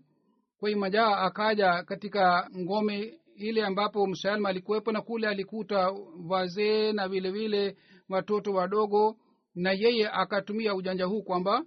Kwa 0.59 0.69
hiyo 0.69 0.79
majaa 0.81 1.17
akaja 1.17 1.83
katika 1.83 2.49
ngome 2.57 3.19
ile 3.35 3.65
ambapo 3.65 4.07
msalma 4.07 4.49
alikuwepo 4.49 4.91
na 4.91 5.01
kule 5.01 5.27
alikuta 5.27 5.91
wazee 6.29 6.91
na 6.91 7.07
vile 7.07 7.31
vile 7.31 7.77
watoto 8.09 8.53
wadogo 8.53 9.17
na 9.55 9.71
yeye 9.71 10.09
akatumia 10.09 10.75
ujanja 10.75 11.05
huu 11.05 11.21
kwamba 11.23 11.63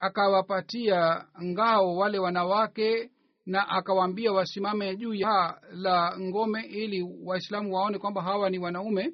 akawapatia 0.00 1.24
ngao 1.44 1.96
wale 1.96 2.18
wanawake 2.18 3.10
na 3.46 3.68
akawaambia 3.68 4.32
wasimame 4.32 4.96
juu 4.96 5.14
ya 5.14 5.60
la 5.72 6.18
ngome 6.20 6.62
ili 6.62 7.02
waislamu 7.24 7.74
waone 7.74 7.98
kwamba 7.98 8.22
hawa 8.22 8.50
ni 8.50 8.58
wanaume. 8.58 9.12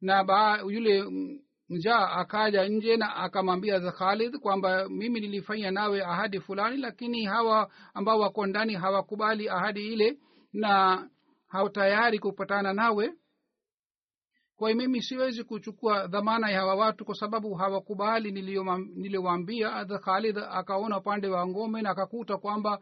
Na 0.00 0.24
ba, 0.24 0.60
yule 0.70 1.04
njaa 1.68 2.08
akaja 2.08 2.68
nje 2.68 2.96
na 2.96 3.16
akamwambia 3.16 3.80
khalid 3.92 4.38
kwamba 4.38 4.88
mimi 4.88 5.20
nilifanya 5.20 5.70
nawe 5.70 6.04
ahadi 6.04 6.40
fulani 6.40 6.76
lakini 6.76 7.24
hawa 7.24 7.70
ambao 7.94 8.18
wako 8.20 8.46
ndani 8.46 8.74
hawakubali 8.74 9.48
ahadi 9.48 9.92
ile 9.92 10.18
na 10.52 11.08
hawatayari 11.48 12.18
kupatana 12.18 12.72
nawe 12.72 13.12
kwa 14.60 14.74
mimi 14.74 15.02
siwezi 15.02 15.44
kuchukua 15.44 16.06
dhamana 16.06 16.50
ya 16.50 16.60
hawa 16.60 16.74
watu 16.74 17.04
kwa 17.04 17.14
sababu 17.14 17.54
hawakubali 17.54 18.32
niliyowaambia 18.32 19.84
khalid 19.84 20.38
akaona 20.38 20.98
upande 20.98 21.28
wa 21.28 21.46
ngome 21.46 21.82
na 21.82 21.90
akakuta 21.90 22.36
kwamba 22.36 22.78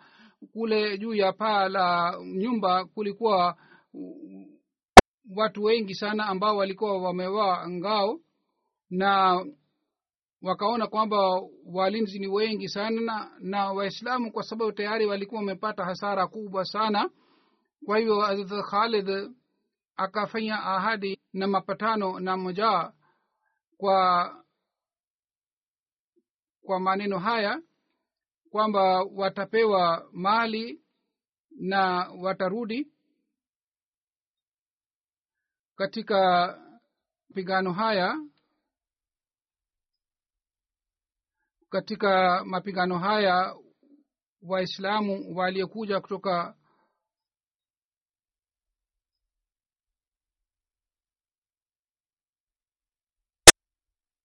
kule 0.52 0.98
juu 0.98 1.14
ya 1.14 1.32
paa 1.32 1.68
la 1.68 2.16
nyumba 2.24 2.84
kulikuwa 2.84 3.56
watu 5.36 5.62
wengi 5.62 5.94
sana 5.94 6.26
ambao 6.26 6.56
walikuwa 6.56 7.02
wamevaa 7.02 7.68
ngao 7.68 8.20
na 8.90 9.44
wakaona 10.42 10.86
kwamba 10.86 11.42
walinzi 11.72 12.18
ni 12.18 12.26
wengi 12.26 12.68
sana 12.68 13.00
na, 13.00 13.30
na 13.40 13.72
waislamu 13.72 14.32
kwa 14.32 14.42
sababu 14.42 14.72
tayari 14.72 15.06
walikuwa 15.06 15.40
wamepata 15.40 15.84
hasara 15.84 16.26
kubwa 16.26 16.64
sana. 16.64 17.10
Kwa 17.86 17.98
hivyo 17.98 18.16
khalid 18.70 19.30
akafanya 19.98 20.62
ahadi 20.64 21.20
na 21.32 21.46
mapatano 21.46 22.20
na 22.20 22.36
mojaa 22.36 22.92
kwa 23.76 24.34
kwa 26.62 26.80
maneno 26.80 27.18
haya 27.18 27.62
kwamba 28.50 29.02
watapewa 29.02 30.08
mali 30.12 30.82
na 31.50 31.82
watarudi 32.20 32.92
katika 35.76 36.18
mapigano 37.28 37.72
haya 37.72 38.20
katika 41.70 42.44
mapigano 42.44 42.98
haya 42.98 43.56
waislamu 44.42 45.36
waliokuja 45.36 46.00
kutoka 46.00 46.57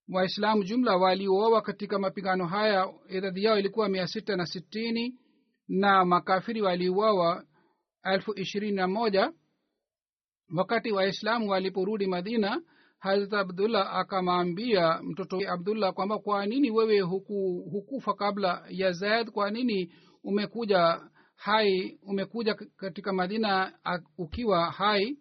waislamu 0.10 0.64
jumla 0.64 0.98
waliooa 0.98 1.62
katika 1.62 2.00
mapigano 2.00 2.46
haya 2.46 2.94
idadi 3.10 3.44
yao 3.44 3.60
ilikuwa 3.60 3.90
mia 3.90 4.08
sita 4.08 4.36
na 4.36 4.46
sitini 4.46 5.20
na 5.68 6.06
makafiri 6.06 6.62
waliuawa 6.62 7.44
elfu 8.04 8.40
ishirini 8.40 8.76
na 8.76 8.88
moja. 8.88 9.34
Wakati 10.58 10.92
waislamu 10.92 11.50
waliporudi 11.50 12.08
madina 12.08 12.62
hazrat 13.00 13.34
abdullah 13.34 13.96
akamwambia 13.96 15.00
mtoto 15.04 15.40
abdullah 15.52 15.94
kwamba 15.94 16.20
kwa 16.20 16.46
nini 16.46 16.72
wewe 16.72 17.00
huku, 17.00 17.68
hukufa 17.72 18.14
kabla 18.14 18.66
ya 18.70 18.92
zaid? 18.92 19.30
Kwa 19.32 19.52
nini 19.52 19.94
umekuja 20.24 21.02
hai 21.36 22.00
umekuja 22.04 22.54
katika 22.54 23.14
madina 23.14 23.74
ukiwa 24.18 24.72
hai? 24.72 25.18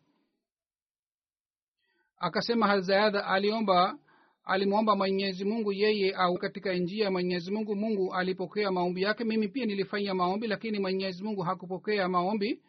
Akasema 2.17 2.67
hazayad 2.67 3.17
aliomba 3.17 3.99
alimwomba 4.45 4.97
mwenyezi 4.97 5.45
mungu 5.45 5.73
yeye 5.73 6.15
au 6.15 6.39
katika 6.39 6.75
njia 6.75 7.05
ya 7.05 7.11
mwenyezi 7.11 7.51
mungu 7.51 7.77
mungu 7.77 8.15
alipokea 8.15 8.71
maombi 8.71 9.03
yake. 9.03 9.25
Mimi 9.25 9.49
pia 9.49 9.67
nilifanya 9.67 10.15
maombi 10.15 10.47
lakini 10.47 10.79
mwenyezi 10.79 11.25
mungu 11.25 11.43
hakupokea 11.43 12.09
maombi. 12.09 12.63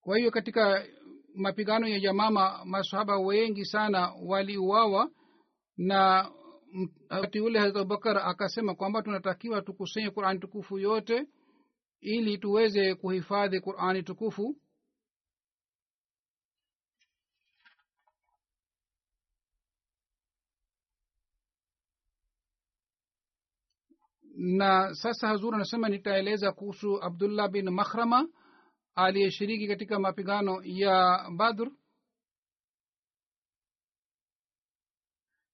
Kwa 0.00 0.18
hiyo 0.18 0.30
katika 0.30 0.86
mapigano 1.34 1.88
ya 1.88 2.00
jamama 2.00 2.64
masahaba 2.64 3.18
wengi 3.18 3.64
sana 3.64 4.12
waliuawa 4.26 5.10
na 5.76 6.30
wakati 7.10 7.40
ule 7.40 7.60
abubakar 7.60 8.18
akasema 8.18 8.74
kwamba 8.74 9.02
tunatakiwa 9.02 9.62
tukusanye 9.62 10.10
qurani 10.10 10.40
tukufu 10.40 10.78
yote 10.78 11.26
ili 12.00 12.38
tuweze 12.38 12.94
kuhifadhi 12.94 13.60
qurani 13.60 14.02
tukufu 14.02 14.56
na 24.36 24.94
sasa 24.94 25.28
hazur 25.28 25.54
anasema 25.54 25.88
nitaeleza 25.88 26.52
kuhusu 26.52 27.02
abdullah 27.02 27.48
bin 27.50 27.70
makhrama 27.70 28.28
aliyeshiriki 28.94 29.68
katika 29.68 29.98
mapigano 29.98 30.60
ya 30.64 31.26
badr. 31.36 31.70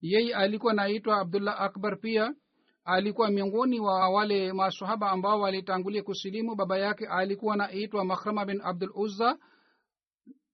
Yeye 0.00 0.34
alikuwa 0.34 0.72
naitwa 0.74 1.20
abdullah 1.20 1.60
akbar 1.60 2.00
pia. 2.00 2.34
Alikuwa 2.84 3.30
miongoni 3.30 3.80
wa 3.80 4.08
wale 4.08 4.52
masahaba 4.52 5.10
ambao 5.10 5.40
walitangulia 5.40 6.02
kusilimu. 6.02 6.54
Baba 6.54 6.78
yake 6.78 7.06
alikuwa 7.06 7.54
anaitwa 7.54 8.04
makhrama 8.04 8.44
bin 8.46 8.60
abdul 8.64 8.90
uzza 8.94 9.38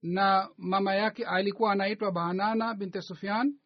na 0.02 0.48
mama 0.58 0.94
yake 0.94 1.24
alikuwa 1.26 1.72
anaitwa 1.72 2.12
banana 2.12 2.74
binte 2.74 3.02
sufyan. 3.02 3.58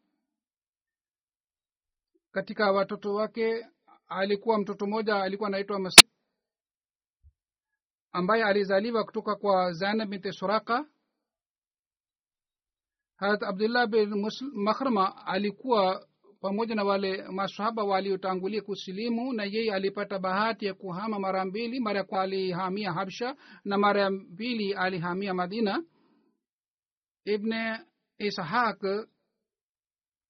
Katika 2.32 2.72
watoto 2.72 3.14
wake 3.14 3.66
alikuwa 4.10 4.58
mtoto 4.58 4.86
mmoja 4.86 5.16
alikuwa 5.22 5.48
anaitwa 5.48 5.78
masih 5.78 6.08
ambaye 8.12 8.44
alizaliwa 8.44 9.04
kutoka 9.04 9.36
kwa 9.36 9.72
zainab 9.72 10.08
binti 10.10 10.32
suraka. 10.32 10.86
Harat 13.16 13.42
abdullah 13.42 13.86
bin 13.86 14.26
makhrma 14.52 15.26
alikuwa 15.26 16.06
pamoja 16.40 16.74
na 16.74 16.84
wale 16.84 17.22
masahaba 17.28 17.84
waliotangulia 17.84 18.62
kusilimu 18.62 19.32
na 19.32 19.44
yeye 19.44 19.74
alipata 19.74 20.18
bahati 20.18 20.66
ya 20.66 20.74
kuhama 20.74 21.18
mara 21.18 21.44
mbili. 21.44 21.80
Mara 21.80 22.00
ya 22.10 22.20
alihamia 22.20 22.92
habsha 22.92 23.36
na 23.64 23.78
mara 23.78 24.00
ya 24.02 24.10
pili 24.36 24.74
alihamia 24.74 25.34
madina. 25.34 25.84
Ibne 27.24 27.80
ishaq 28.18 28.84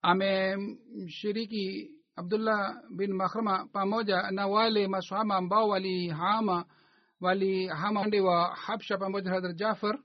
amemshiriki 0.02 1.94
abdullah 2.20 2.60
bin 2.96 3.12
makhrama 3.12 3.66
pamoja 3.72 4.30
na 4.30 4.46
wale 4.46 4.88
masahaba 4.88 5.36
ambao 5.36 5.68
walihama 5.68 6.64
walihama 7.20 8.00
upande 8.00 8.20
wa 8.20 8.54
habsha 8.56 8.98
pamoja 8.98 9.30
na 9.30 9.34
hadrat 9.36 9.56
jafar. 9.56 9.98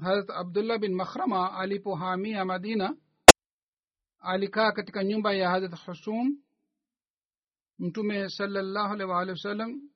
Harat 0.00 0.30
abdullah 0.30 0.78
bin 0.78 0.94
makhrama 0.94 1.52
alipohamia 1.58 2.44
madina 2.44 2.96
alikaa 4.20 4.72
katika 4.72 5.04
nyumba 5.04 5.32
ya 5.32 5.50
harat 5.50 5.74
husum 5.86 6.38
mtume 7.78 8.28
salallahu 8.28 8.92
alaihi 8.92 9.10
waalihi 9.12 9.30
wasallam 9.32 9.90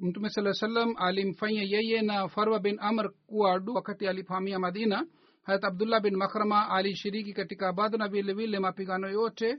mtume 0.00 0.28
saa 0.30 0.52
salam 0.52 0.94
alimfanya 0.96 1.62
yeye 1.62 2.02
na 2.02 2.28
farwa 2.28 2.60
bin 2.60 2.76
amr 2.80 3.10
kuwa 3.26 3.54
adu 3.54 3.74
wakati 3.74 4.08
alipohamia 4.08 4.58
madina. 4.58 5.06
Harat 5.42 5.64
abdullah 5.64 6.00
bin 6.02 6.16
makhrama 6.16 6.68
alishiriki 6.70 7.32
katika 7.32 7.72
badha 7.72 7.98
na 7.98 8.08
vile 8.08 8.32
vile 8.32 8.58
mapigano 8.58 9.08
yote. 9.08 9.58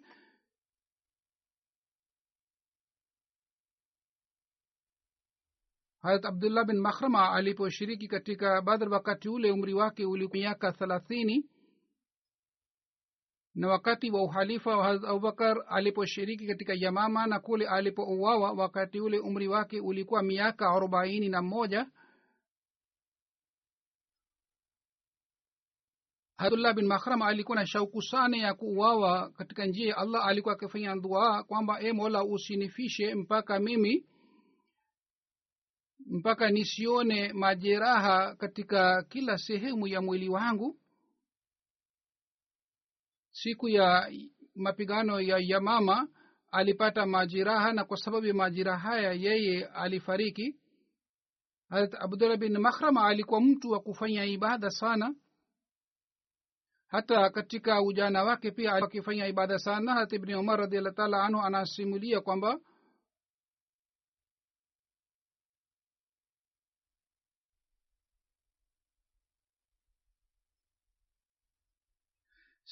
Harat 6.03 6.25
abdullah 6.25 6.65
bin 6.65 6.79
makhrama 6.81 7.31
aliposhiriki 7.31 8.07
katika 8.07 8.61
badr 8.61 8.89
wakati 8.89 9.29
ule 9.29 9.51
umri 9.51 9.73
wake 9.73 10.05
uli 10.05 10.29
miaka 10.33 10.71
thelathini 10.71 11.45
na 13.55 13.67
wakati 13.67 14.11
wa 14.11 14.23
uhalifa 14.23 14.77
wa 14.77 14.83
harat 14.83 15.03
abubakar 15.03 15.65
aliposhiriki 15.67 16.47
katika 16.47 16.73
yamama 16.77 17.27
na 17.27 17.39
kule 17.39 17.67
alipouawa 17.67 18.51
wakati 18.51 18.99
ule 19.01 19.19
umri 19.19 19.47
wake 19.47 19.79
ulikuwa 19.79 20.23
miaka 20.23 20.69
arobaini 20.69 21.29
na 21.29 21.41
moja 21.41 21.87
abdullah 26.37 26.73
bin 26.75 26.85
makhrama 26.85 27.27
alikuwa 27.27 27.55
na 27.55 27.65
shauku 27.67 28.01
sana 28.01 28.37
ya 28.37 28.53
kuuawa. 28.53 29.29
Katika 29.29 29.65
njia 29.65 29.87
ya 29.89 29.97
allah 29.97 30.25
alikuwa 30.27 30.53
akifanya 30.53 30.95
dua 30.95 31.43
kwamba 31.43 31.81
e 31.81 31.91
mola 31.93 32.23
usinifishe 32.23 33.15
mpaka 33.15 33.59
mimi 33.59 34.05
mpaka 36.05 36.49
nisione 36.49 37.33
majeraha 37.33 38.35
katika 38.35 39.03
kila 39.03 39.37
sehemu 39.37 39.87
ya 39.87 40.01
mwili 40.01 40.29
wangu 40.29 40.77
siku 43.31 43.69
ya 43.69 44.11
mapigano 44.55 45.21
ya 45.21 45.37
yamama 45.41 46.07
alipata 46.51 47.05
majiraha 47.05 47.73
na 47.73 47.83
kwa 47.85 47.97
sababu 47.97 48.25
ya 48.27 48.33
majiraha 48.33 48.77
haya 48.89 49.13
yeye 49.13 49.65
alifariki. 49.65 50.55
Harat 51.69 51.93
abdullah 51.99 52.37
bin 52.37 52.57
makhrama 52.57 53.07
alikuwa 53.07 53.41
mtu 53.41 53.69
wa 53.69 53.79
kufanya 53.79 54.25
ibada 54.25 54.69
sana. 54.69 55.15
Hata 56.87 57.29
katika 57.29 57.81
ujana 57.81 58.23
wake 58.23 58.51
pia 58.51 58.73
akifanya 58.73 59.27
ibada 59.27 59.59
sana. 59.59 59.93
Harat 59.93 60.13
ibni 60.13 60.35
umar 60.35 60.59
radiallah 60.59 60.93
taala 60.93 61.23
anhu 61.23 61.41
anasimulia 61.41 62.21
kwamba 62.21 62.59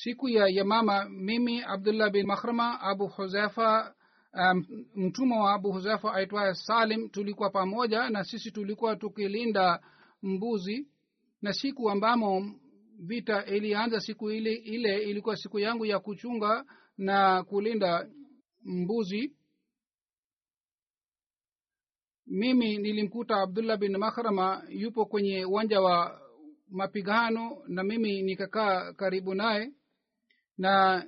siku 0.04 0.30
ya 0.30 0.48
yamama 0.48 1.10
mimi 1.10 1.64
abdullah 1.64 2.10
bin 2.12 2.26
mahrama 2.28 2.82
abu 2.82 3.08
huzaifa 3.08 3.96
um, 4.34 4.66
mtumwa 4.96 5.44
wa 5.44 5.54
abu 5.54 5.72
huzaifa 5.72 6.14
aitwaye 6.14 6.54
salim 6.54 7.10
tulikuwa 7.10 7.50
pamoja 7.50 8.10
na 8.10 8.24
sisi 8.24 8.52
tulikuwa 8.52 8.96
tukilinda 8.96 9.80
mbuzi. 10.24 10.88
Na 11.42 11.54
siku 11.54 11.90
ambamo 11.90 12.56
vita 13.00 13.46
ilianza 13.46 14.00
siku 14.00 14.32
ile 14.32 14.54
ile 14.54 15.04
ilikuwa 15.04 15.36
siku 15.38 15.60
yangu 15.60 15.86
ya 15.86 16.00
kuchunga 16.00 16.66
na 16.98 17.44
kulinda 17.44 18.10
mbuzi. 18.66 19.36
Mimi 22.28 22.78
nilimkuta 22.78 23.36
abdullah 23.42 23.78
bin 23.78 23.98
makhrama 23.98 24.64
yupo 24.70 25.06
kwenye 25.06 25.46
uwanja 25.46 25.82
wa 25.82 26.22
mapigano 26.70 27.58
na 27.68 27.84
mimi 27.84 28.22
nikakaa 28.22 28.94
karibu 28.94 29.34
naye 29.36 29.72
na 30.60 31.04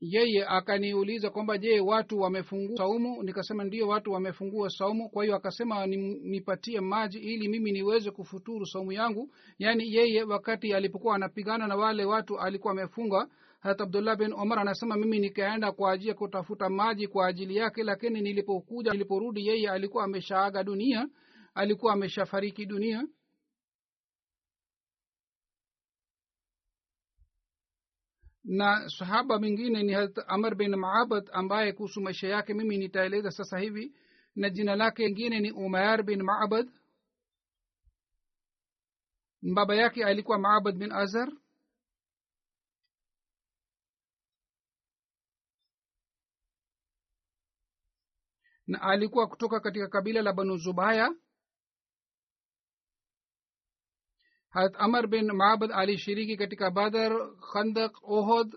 yeye 0.00 0.44
akaniuliza 0.46 1.30
kwamba 1.30 1.58
je 1.58 1.80
watu 1.80 2.18
wamefungua 2.18 2.76
saumu? 2.76 3.22
Nikasema 3.22 3.64
ndio 3.64 3.88
watu 3.88 4.12
wamefungua 4.12 4.70
saumu. 4.70 5.08
Kwa 5.10 5.24
hiyo 5.24 5.36
akasema 5.36 5.86
nipatie 5.86 6.80
maji 6.80 7.18
ili 7.18 7.48
mimi 7.48 7.72
niweze 7.72 8.10
kufuturu 8.10 8.66
saumu 8.66 8.92
yangu. 8.92 9.30
Yaani 9.58 9.94
yeye 9.94 10.22
wakati 10.22 10.74
alipokuwa 10.74 11.14
anapigana 11.14 11.66
na 11.66 11.76
wale 11.76 12.04
watu 12.04 12.38
alikuwa 12.38 12.72
amefunga 12.72 13.28
hata 13.60 13.84
abdullah 13.84 14.16
bin 14.16 14.32
omar 14.32 14.58
anasema 14.58 14.96
mimi 14.96 15.18
nikaenda 15.18 15.72
kwa 15.72 15.92
ajili 15.92 16.08
ya 16.08 16.14
kutafuta 16.14 16.68
maji 16.68 17.06
kwa 17.08 17.26
ajili 17.26 17.56
yake 17.56 17.82
lakini 17.82 18.20
nilipokuja 18.20 18.92
niliporudi 18.92 19.46
yeye 19.46 19.70
alikuwa 19.70 20.04
ameshaaga 20.04 20.64
dunia 20.64 21.08
alikuwa 21.54 21.92
ameshafariki 21.92 22.66
dunia 22.66 23.04
na 28.48 28.88
sahaba 28.98 29.38
mwingine 29.38 29.82
ni 29.82 29.92
harat 29.92 30.18
amr 30.26 30.54
bin 30.54 30.76
maabad 30.76 31.28
ambaye 31.32 31.72
kuhusu 31.72 32.00
maisha 32.00 32.28
yake 32.28 32.54
mimi 32.54 32.78
nitaeleza 32.78 33.30
sasa 33.30 33.58
hivi. 33.58 33.94
Na 34.36 34.50
jina 34.50 34.76
lake 34.76 35.04
ingine 35.04 35.40
ni 35.40 35.50
umayar 35.52 36.02
bin 36.02 36.22
maabad 36.22 36.68
baba 39.54 39.74
yake 39.74 40.04
alikuwa 40.04 40.38
maabad 40.38 40.76
bin 40.78 40.92
azar 40.92 41.32
na 48.66 48.82
alikuwa 48.82 49.26
kutoka 49.28 49.60
katika 49.60 49.88
kabila 49.88 50.22
la 50.22 50.32
banu 50.32 50.56
zubaya 50.56 51.14
harat 54.50 54.74
amar 54.78 55.06
bin 55.06 55.32
maabad 55.32 55.70
alishiriki 55.72 56.36
katika 56.36 56.70
badar 56.70 57.12
khandak 57.52 57.92
ohod 58.02 58.56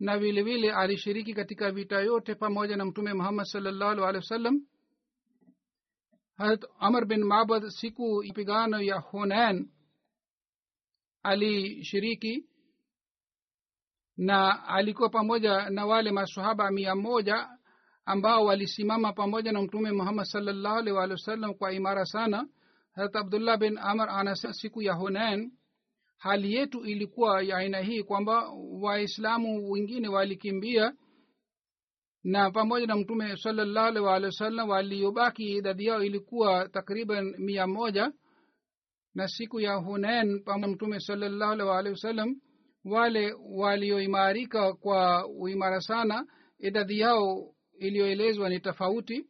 na 0.00 0.18
vilevile 0.18 0.72
alishiriki 0.72 1.34
katika 1.34 1.70
vita 1.70 2.00
yote 2.00 2.34
pamoja 2.34 2.76
na 2.76 2.84
mtume 2.84 3.12
muhammad 3.14 3.46
salllahu 3.46 4.04
alhi 4.04 4.16
wasallam 4.16 4.66
harat 6.36 6.64
amar 6.78 7.04
bin 7.06 7.24
maabad 7.24 7.68
siku 7.68 8.24
pigano 8.34 8.80
ya 8.82 8.98
hunan 9.00 9.68
alishiriki 11.22 12.46
na 14.16 14.66
alikuwa 14.68 15.08
pamoja 15.08 15.70
na 15.70 15.86
wale 15.86 16.10
masahaba 16.12 16.70
mia 16.70 16.94
moja 16.94 17.48
ambao 18.04 18.44
walisimama 18.44 19.12
pamoja 19.12 19.52
na 19.52 19.62
mtume 19.62 19.92
muhammad 19.92 20.24
salllahu 20.26 20.76
alhi 20.78 20.90
walihi 20.92 21.12
wasallam 21.12 21.54
kwa 21.54 21.72
imara 21.72 22.04
sana 22.04 22.48
harat 22.98 23.16
abdullah 23.16 23.56
bin 23.58 23.78
amr 23.78 24.08
anasema 24.10 24.52
siku 24.52 24.82
ya 24.82 24.94
hunain 24.94 25.52
hali 26.18 26.54
yetu 26.54 26.84
ilikuwa 26.84 27.42
ya 27.42 27.56
aina 27.56 27.80
hii 27.80 28.02
kwamba 28.02 28.50
waislamu 28.80 29.70
wengine 29.70 30.08
walikimbia 30.08 30.92
na 32.24 32.50
pamoja 32.50 32.86
na 32.86 32.96
mtume 32.96 33.36
salallahu 33.36 33.86
alih 33.88 34.02
waalihi 34.04 34.26
wasallam 34.26 34.68
waliobaki 34.68 35.52
idadi 35.56 35.86
yao 35.86 36.02
ilikuwa 36.04 36.68
takriban 36.68 37.34
mia 37.38 37.66
moja. 37.66 38.12
Na 39.14 39.28
siku 39.28 39.60
ya 39.60 39.74
hunain 39.74 40.44
pamoja 40.44 40.72
mtume 40.72 41.00
salallahu 41.00 41.52
alih 41.52 41.66
waalihi 41.66 41.92
wasallam 41.92 42.36
wale 42.84 43.32
walioimarika 43.50 44.72
kwa 44.72 45.26
uimara 45.26 45.80
sana 45.80 46.26
idadi 46.58 46.98
yao 46.98 47.54
iliyoelezwa 47.78 48.48
ni 48.48 48.60
tofauti 48.60 49.26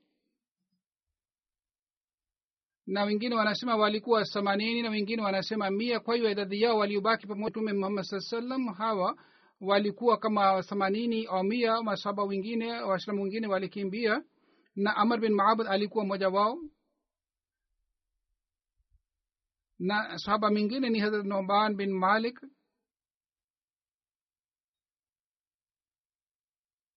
na 2.88 3.04
wengine 3.04 3.34
wanasema 3.34 3.76
walikuwa 3.76 4.24
themanini 4.24 4.82
na 4.82 4.90
wengine 4.90 5.22
wanasema 5.22 5.70
mia. 5.70 6.00
Kwa 6.00 6.16
hiyo 6.16 6.30
idadi 6.30 6.62
yao 6.62 6.78
waliobaki 6.78 7.26
pamoja 7.26 7.50
mtume 7.50 7.72
muhammad 7.72 8.04
saa 8.04 8.20
salam 8.20 8.66
hawa 8.66 9.18
walikuwa 9.60 10.16
kama 10.18 10.62
themanini 10.62 11.26
au 11.26 11.44
mia. 11.44 11.82
Masaba 11.82 12.24
wengine 12.24 12.72
waislamu 12.82 13.22
wengine 13.22 13.46
walikimbia 13.46 14.22
na 14.76 14.96
amr 14.96 15.20
bin 15.20 15.32
maabud 15.32 15.66
alikuwa 15.66 16.04
mmoja 16.04 16.28
wao. 16.28 16.58
Na 19.78 20.18
sahaba 20.18 20.50
mingine 20.50 20.90
ni 20.90 21.00
hazrat 21.00 21.26
noban 21.26 21.74
bin 21.76 21.92
malik. 21.92 22.40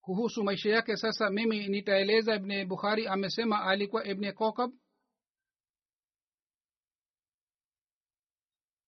Kuhusu 0.01 0.43
maisha 0.43 0.69
yake 0.69 0.95
sasa 0.97 1.29
mimi 1.29 1.67
nitaeleza. 1.67 2.35
Ibne 2.35 2.65
bukhari 2.65 3.07
amesema 3.07 3.63
alikuwa 3.63 4.07
ibne 4.07 4.31
kokab 4.31 4.71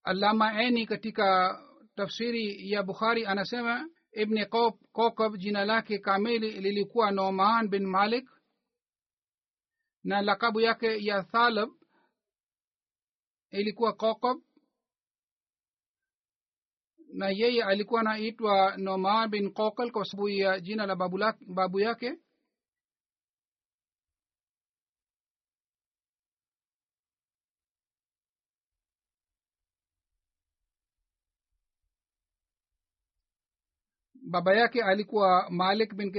alama 0.03 0.63
eni 0.63 0.85
katika 0.85 1.59
tafsiri 1.95 2.71
ya 2.71 2.83
bukhari 2.83 3.25
anasema 3.25 3.89
ibne 4.11 4.45
kokab 4.91 5.37
jina 5.37 5.65
lake 5.65 5.99
kamili 5.99 6.51
lilikuwa 6.61 7.11
noman 7.11 7.67
bin 7.67 7.85
malik 7.85 8.29
na 10.03 10.21
lakabu 10.21 10.61
yake 10.61 11.05
ya 11.05 11.23
thalab 11.23 11.69
ilikuwa 13.51 13.93
kokab 13.93 14.37
na 17.13 17.29
yeye 17.29 17.63
alikuwa 17.63 18.01
anaitwa 18.01 18.77
noman 18.77 19.29
bin 19.29 19.51
kokal 19.53 19.91
kwa 19.91 20.05
sababu 20.05 20.29
ya 20.29 20.59
jina 20.59 20.85
la 20.85 20.95
babu, 20.95 21.17
la, 21.17 21.37
babu 21.47 21.79
yake 21.79 22.17
baba 34.23 34.53
yake 34.55 34.83
alikuwa 34.83 35.49
malik 35.49 35.93
bin, 35.95 36.11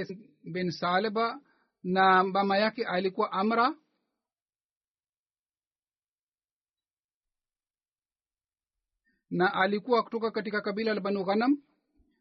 bin 0.53 0.71
saleba 0.71 1.41
na 1.83 2.25
mama 2.25 2.59
yake 2.59 2.85
alikuwa 2.87 3.33
amra. 3.33 3.75
Na 9.31 9.55
alikuwa 9.55 10.03
kutoka 10.03 10.31
katika 10.31 10.61
kabila 10.61 10.95
la 10.95 11.01
banu 11.01 11.25
ghanam. 11.25 11.63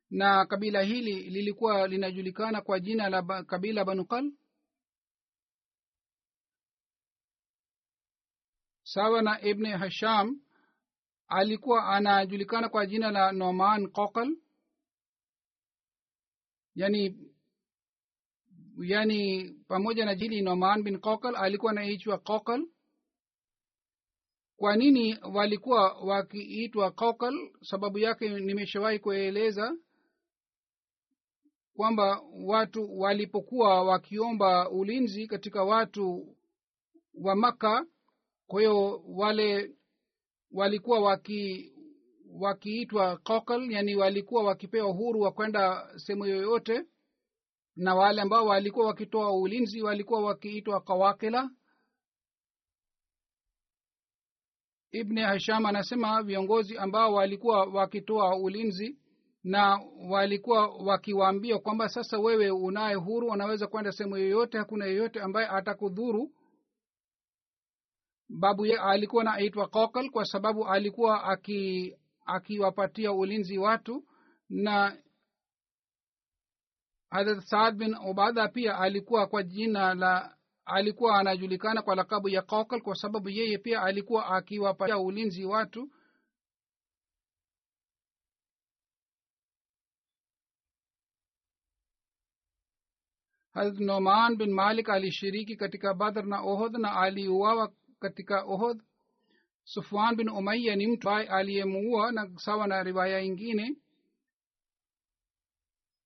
Na 0.10 0.46
kabila 0.46 0.82
hili 0.82 1.30
lilikuwa 1.30 1.88
linajulikana 1.88 2.62
kwa 2.62 2.80
jina 2.80 3.10
la 3.10 3.44
kabila 3.44 3.86
banu 3.86 4.06
qal 4.06 4.32
sawa 8.84 9.22
na 9.22 9.42
ibne 9.42 9.70
hasham 9.72 10.42
alikuwa 11.28 11.86
anajulikana 11.90 12.70
kwa 12.70 12.86
jina 12.86 13.12
la 13.12 13.32
noman 13.32 13.88
kokal 13.92 14.38
yani 16.76 17.18
yani 18.78 19.50
pamoja 19.68 20.06
na 20.06 20.16
jili 20.16 20.42
noman 20.42 20.84
bin 20.84 21.00
kokal 21.00 21.36
alikuwa 21.36 21.72
anaitwa 21.72 22.18
kokal. 22.18 22.68
Kwa 24.58 24.76
nini 24.76 25.18
walikuwa 25.34 25.94
wakiitwa 25.94 26.92
kokal? 26.92 27.34
Sababu 27.62 28.00
yake 28.00 28.30
nimeshawahi 28.40 29.00
kueleza 29.00 29.78
kwamba 31.76 32.22
watu 32.46 33.00
walipokuwa 33.00 33.84
wakiomba 33.84 34.70
ulinzi 34.70 35.28
katika 35.28 35.64
watu 35.64 36.36
wa 37.14 37.36
makka 37.36 37.86
kwa 38.48 38.62
hiyo 38.62 39.04
wale 39.08 39.76
walikuwa 40.52 41.00
waki 41.00 41.73
wakiitwa 42.40 43.18
kokal 43.18 43.72
yani 43.72 43.96
walikuwa 43.96 44.44
wakipewa 44.44 44.90
uhuru 44.90 45.22
wa 45.22 45.32
kwenda 45.32 45.90
sehemu 45.96 46.26
yoyote 46.26 46.86
na 47.76 47.96
wale 47.96 48.22
ambao 48.22 48.46
walikuwa 48.46 48.88
wakitoa 48.88 49.32
ulinzi 49.38 49.82
walikuwa 49.82 50.22
wakiitwa 50.22 50.82
kawakila 50.82 51.50
ibni 54.92 55.22
hasham 55.22 55.66
anasema 55.66 56.24
viongozi 56.24 56.78
ambao 56.78 57.14
walikuwa 57.14 57.66
wakitoa 57.66 58.36
ulinzi 58.38 58.98
na 59.44 59.80
walikuwa 60.10 60.68
wakiwaambia 60.68 61.60
kwamba 61.60 61.90
sasa 61.90 62.20
wewe 62.20 62.52
unaye 62.52 62.96
huru 62.96 63.28
unaweza 63.28 63.68
kwenda 63.68 63.92
sehemu 63.92 64.18
yoyote 64.18 64.58
hakuna 64.58 64.86
yeyote 64.86 65.22
ambaye 65.22 65.48
atakudhuru. 65.48 66.32
Babu 68.30 68.66
ye 68.66 68.78
alikuwa 68.80 69.24
naitwa 69.24 69.68
kokal 69.68 70.10
kwa 70.10 70.26
sababu 70.26 70.68
alikuwa 70.68 71.24
aki 71.24 71.96
akiwapatia 72.26 73.12
ulinzi 73.14 73.58
watu. 73.58 74.04
Na 74.50 74.98
hadrat 77.10 77.40
saad 77.44 77.76
bin 77.78 77.96
obadha 77.96 78.48
pia 78.48 78.80
alikuwa 78.80 79.28
kwa 79.28 79.44
jina 79.44 79.94
la 79.94 80.38
alikuwa 80.66 81.20
anajulikana 81.20 81.82
kwa 81.82 81.96
lakabu 81.96 82.30
ya 82.30 82.42
kokal 82.42 82.82
kwa 82.82 82.96
sababu 82.96 83.30
yeye 83.30 83.58
pia 83.58 83.82
alikuwa 83.82 84.26
akiwapatia 84.28 84.98
ulinzi 84.98 85.46
watu. 85.46 85.92
Hadrat 93.54 93.80
noman 93.80 94.36
bin 94.38 94.52
malik 94.54 94.90
alishiriki 94.90 95.56
katika 95.56 95.94
badr 95.94 96.24
na 96.26 96.42
ohod 96.42 96.78
na 96.78 96.96
aliuawa 97.02 97.72
katika 98.00 98.44
ohod 98.44 98.82
sufwan 99.64 100.16
bin 100.16 100.30
umaiya 100.30 100.76
ni 100.76 100.88
mtu 100.88 101.10
aliyemuua 101.10 102.12
na 102.12 102.30
sawa 102.40 102.68
na 102.68 102.84
riwaya 102.84 103.20
ingine. 103.22 103.78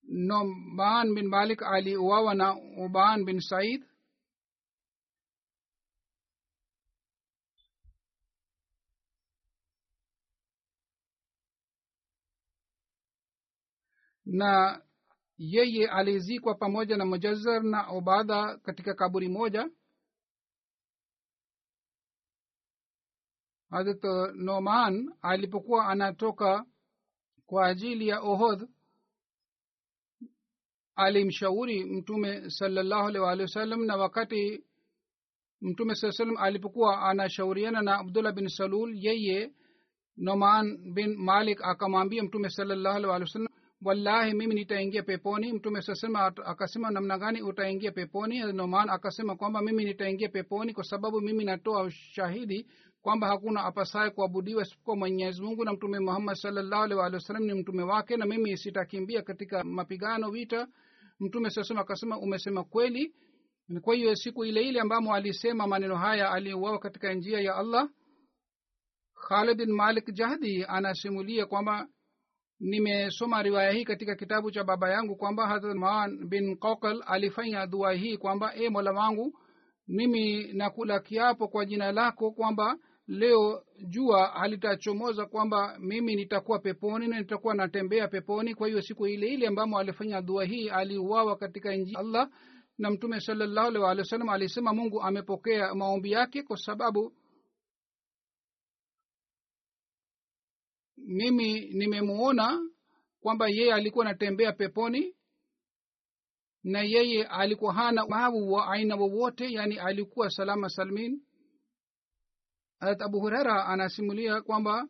Noman 0.03 1.13
bin 1.15 1.27
malik 1.27 1.61
aliuawa 1.63 2.35
na 2.35 2.55
uban 2.77 3.25
bin 3.25 3.39
said. 3.39 3.83
Na 14.25 14.81
yeye 15.37 15.87
alizikwa 15.89 16.55
pamoja 16.55 16.97
na 16.97 17.05
mujazar 17.05 17.63
na 17.63 17.91
ubadha 17.93 18.57
katika 18.57 18.93
kaburi 18.93 19.27
moja 19.29 19.69
harat 23.69 24.03
noman 24.35 25.13
alipokuwa 25.21 25.87
anatoka 25.87 26.65
kwa 27.45 27.65
ajili 27.67 28.07
ya 28.07 28.19
ohodh 28.21 28.63
alimshauri 30.95 31.83
mtume 31.85 32.49
salallahu 32.49 33.07
alih 33.07 33.21
waalihi 33.21 33.41
wasallam 33.43 33.85
na 33.85 33.95
wakati 33.97 34.63
mtume 35.61 35.95
saa 35.95 36.11
salam 36.11 36.37
alipokuwa 36.37 37.01
anashauriana 37.01 37.81
na 37.81 37.99
abdullah 37.99 38.33
bin 38.33 38.47
salul 38.47 38.95
yeye 39.05 39.51
noman 40.17 40.93
bin 40.93 41.15
malik 41.17 41.59
akamwambia 41.63 42.23
mtume 42.23 42.49
salallahu 42.49 42.95
alih 42.97 43.09
waalihi 43.09 43.29
wasallam 43.29 43.53
wallahi 43.81 44.33
mimi 44.33 44.55
nitaingia 44.55 45.03
peponi. 45.03 45.53
Mtume 45.53 45.81
sasema 45.81 46.25
akasema 46.25 46.91
namna 46.91 47.17
gani 47.17 47.41
utaingia 47.41 47.91
peponi? 47.91 48.39
Noman 48.53 48.89
akasema 48.89 49.35
kwamba 49.35 49.61
mimi 49.61 49.85
nitaingia 49.85 50.29
peponi 50.29 50.73
kwa 50.73 50.83
sababu 50.83 51.21
mimi 51.21 51.43
natoa 51.45 51.91
shahidi 51.91 52.67
kwamba 53.07 53.27
hakuna 53.27 53.63
apasaye 53.63 54.09
kuabudiwa 54.09 54.61
isipokuwa 54.63 54.95
mwenyezi 54.97 55.41
mungu 55.41 55.65
na 55.65 55.73
mtume 55.73 55.99
muhammad 55.99 56.35
salllahu 56.35 56.83
alih 56.83 56.97
walih 56.97 57.13
wasallam 57.13 57.43
ni 57.43 57.53
mtume 57.53 57.83
wake 57.83 58.17
na 58.17 58.25
mimi 58.25 58.57
sitakimbia 58.57 59.21
katika 59.21 59.63
mapigano 59.63 60.31
vita. 60.31 60.67
Mtume 61.19 61.49
sasema 61.49 61.81
akasema 61.81 62.19
umesema 62.19 62.63
kweli. 62.63 63.15
Kwa 63.81 63.95
hiyo 63.95 64.15
siku 64.15 64.45
ile 64.45 64.61
ile 64.61 64.79
ambamo 64.81 65.15
alisema 65.15 65.67
maneno 65.67 65.95
haya 65.95 66.31
aliyeuawa 66.31 66.79
katika 66.79 67.13
njia 67.13 67.39
ya 67.39 67.55
allah 67.55 67.89
khalid 69.27 69.57
bin 69.57 69.71
malik 69.71 70.13
jahdi 70.13 70.65
anasimulia 70.67 71.45
kwamba 71.45 71.87
nimesoma 72.59 73.43
riwaya 73.43 73.71
hii 73.71 73.83
katika 73.83 74.15
kitabu 74.15 74.51
cha 74.51 74.63
baba 74.63 74.89
yangu 74.89 75.15
kwamba 75.15 75.47
hadman 75.47 76.27
bin 76.29 76.57
kokal 76.57 77.03
alifanya 77.05 77.67
dua 77.67 77.93
hii 77.93 78.17
kwamba 78.17 78.55
e 78.55 78.69
mola 78.69 78.91
wangu 78.91 79.39
mimi 79.87 80.53
nakula 80.53 80.99
kiapo 80.99 81.47
kwa 81.47 81.65
jina 81.65 81.91
lako 81.91 82.31
kwamba 82.31 82.77
leo 83.07 83.63
jua 83.87 84.27
halitachomoza 84.27 85.25
kwamba 85.25 85.77
mimi 85.79 86.15
nitakuwa 86.15 86.59
peponi 86.59 87.07
na 87.07 87.19
nitakuwa 87.19 87.53
natembea 87.55 88.07
peponi. 88.07 88.55
Kwa 88.55 88.67
hiyo 88.67 88.81
siku 88.81 89.07
ile 89.07 89.27
ile 89.27 89.47
ambamo 89.47 89.79
alifanya 89.79 90.21
dua 90.21 90.45
hii 90.45 90.69
aliuawa 90.69 91.35
katika 91.37 91.75
nji 91.75 91.95
allah. 91.95 92.29
Na 92.77 92.91
mtume 92.91 93.19
salallahu 93.21 93.67
alih 93.67 93.81
walih 93.81 93.99
wa 93.99 94.05
sallam 94.05 94.29
alisema 94.29 94.73
mungu 94.73 95.01
amepokea 95.01 95.75
maombi 95.75 96.11
yake 96.11 96.43
kwa 96.43 96.57
sababu 96.57 97.13
mimi 100.97 101.59
nimemuona 101.59 102.69
kwamba 103.21 103.47
yeye 103.49 103.73
alikuwa 103.73 104.05
anatembea 104.05 104.51
peponi 104.53 105.15
na 106.63 106.81
yeye 106.81 107.23
alikuwa 107.25 107.73
hana 107.73 108.05
mavu 108.07 108.51
wa 108.51 108.67
aina 108.71 108.95
wowote 108.95 109.51
yani 109.53 109.77
alikuwa 109.79 110.29
salama 110.29 110.69
salmin 110.69 111.21
harat 112.79 113.01
abu 113.01 113.19
hurera 113.19 113.65
anasimulia 113.65 114.41
kwamba 114.41 114.87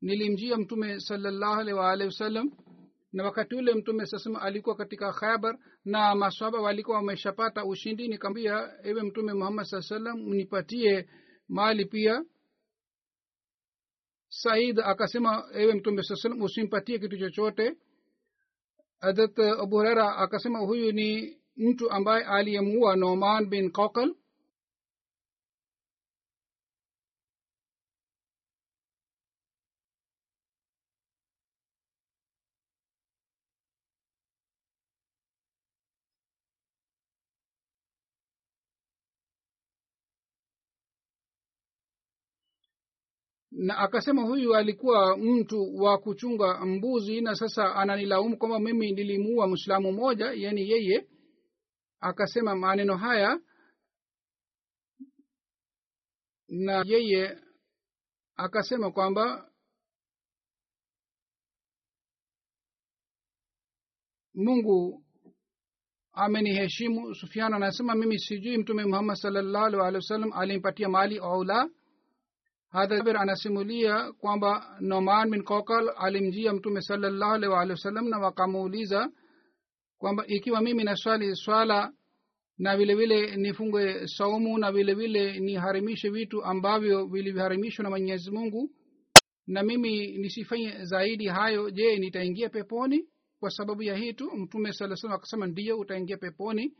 nilimjia 0.00 0.56
mtume 0.56 1.00
salllahu 1.00 1.60
alaihi 1.60 1.72
waalihi 1.78 2.06
wasallam 2.08 2.50
na 3.12 3.24
wakati 3.24 3.54
ule 3.54 3.74
mtume 3.74 4.06
sasema 4.06 4.42
alikuwa 4.42 4.76
katika 4.76 5.12
khaibar 5.12 5.58
na 5.84 6.14
maswaba 6.14 6.60
walikuwa 6.60 6.96
wameshapata 6.96 7.64
ushindi 7.64 8.08
nikaambia 8.08 8.72
ewe 8.82 9.02
mtume 9.02 9.32
muhammad 9.32 9.66
saa 9.66 9.82
salam 9.82 10.18
nipatie 10.18 11.08
mali 11.48 11.84
pia. 11.84 12.24
Said 14.28 14.80
akasema 14.80 15.44
ewe 15.52 15.74
mtume 15.74 16.02
saa 16.02 16.16
salam 16.16 16.42
usimpatie 16.42 16.98
kitu 16.98 17.18
chochote. 17.18 17.76
Hadat 19.00 19.38
abu 19.38 19.76
hurera 19.76 20.16
akasema 20.16 20.58
huyu 20.58 20.92
ni 20.92 21.38
mtu 21.56 21.90
ambaye 21.90 22.24
aliyemuua 22.24 22.96
noman 22.96 23.46
bin 23.46 23.70
kokal 23.70 24.14
na 43.64 43.78
akasema 43.78 44.22
huyu 44.22 44.54
alikuwa 44.56 45.16
mtu 45.16 45.76
wa 45.76 45.98
kuchunga 45.98 46.64
mbuzi 46.66 47.20
na 47.20 47.34
sasa 47.34 47.74
ananilaumu 47.74 48.38
kwamba 48.38 48.58
mimi 48.60 48.92
nilimuua 48.92 49.46
mwislamu 49.48 49.92
mmoja 49.92 50.26
yani 50.32 50.70
yeye. 50.70 51.08
Akasema 52.00 52.54
maneno 52.56 52.96
haya 52.96 53.40
na 56.48 56.82
yeye 56.86 57.38
akasema 58.36 58.90
kwamba 58.92 59.50
mungu 64.34 65.04
ameniheshimu. 66.12 67.14
Sufiana 67.14 67.56
anasema 67.56 67.94
mimi 67.94 68.18
sijui 68.18 68.58
mtume 68.58 68.84
muhammad 68.84 69.16
salllahu 69.16 69.66
alih 69.66 69.80
wa 69.94 70.00
sallam 70.02 70.32
alimpatia 70.32 70.88
mali 70.88 71.18
au 71.18 71.44
la 71.44 71.70
hadha 72.74 73.20
anasimulia 73.20 74.12
kwamba 74.12 74.76
noman 74.80 75.30
bin 75.30 75.42
kokal 75.42 75.90
alimjia 75.96 76.52
mtume 76.52 76.80
salllahu 76.80 77.32
alih 77.34 77.50
waalihi 77.50 77.70
wasallam 77.72 78.08
na 78.08 78.18
wakamuuliza 78.18 79.10
kwamba 79.98 80.26
ikiwa 80.26 80.60
mimi 80.60 80.84
naswali 80.84 81.36
swala 81.36 81.92
na 82.58 82.76
vile 82.76 82.94
vile 82.94 83.36
nifunge 83.36 84.06
saumu 84.06 84.58
na 84.58 84.72
vile 84.72 84.94
vile 84.94 85.40
niharimishe 85.40 86.10
vitu 86.10 86.44
ambavyo 86.44 87.06
vilivyoharimishwa 87.06 87.82
na 87.82 87.90
mwenyezi 87.90 88.30
mungu 88.30 88.70
na 89.46 89.62
mimi 89.62 90.06
nisifanye 90.18 90.84
zaidi 90.84 91.26
hayo 91.26 91.70
je 91.70 91.98
nitaingia 91.98 92.48
peponi? 92.48 93.08
Kwa 93.40 93.50
sababu 93.50 93.82
ya 93.82 93.96
hii 93.96 94.12
tu 94.12 94.30
mtume 94.36 94.72
saa 94.72 94.96
salam 94.96 95.16
akasema 95.16 95.46
ndiyo 95.46 95.78
utaingia 95.78 96.16
peponi 96.16 96.74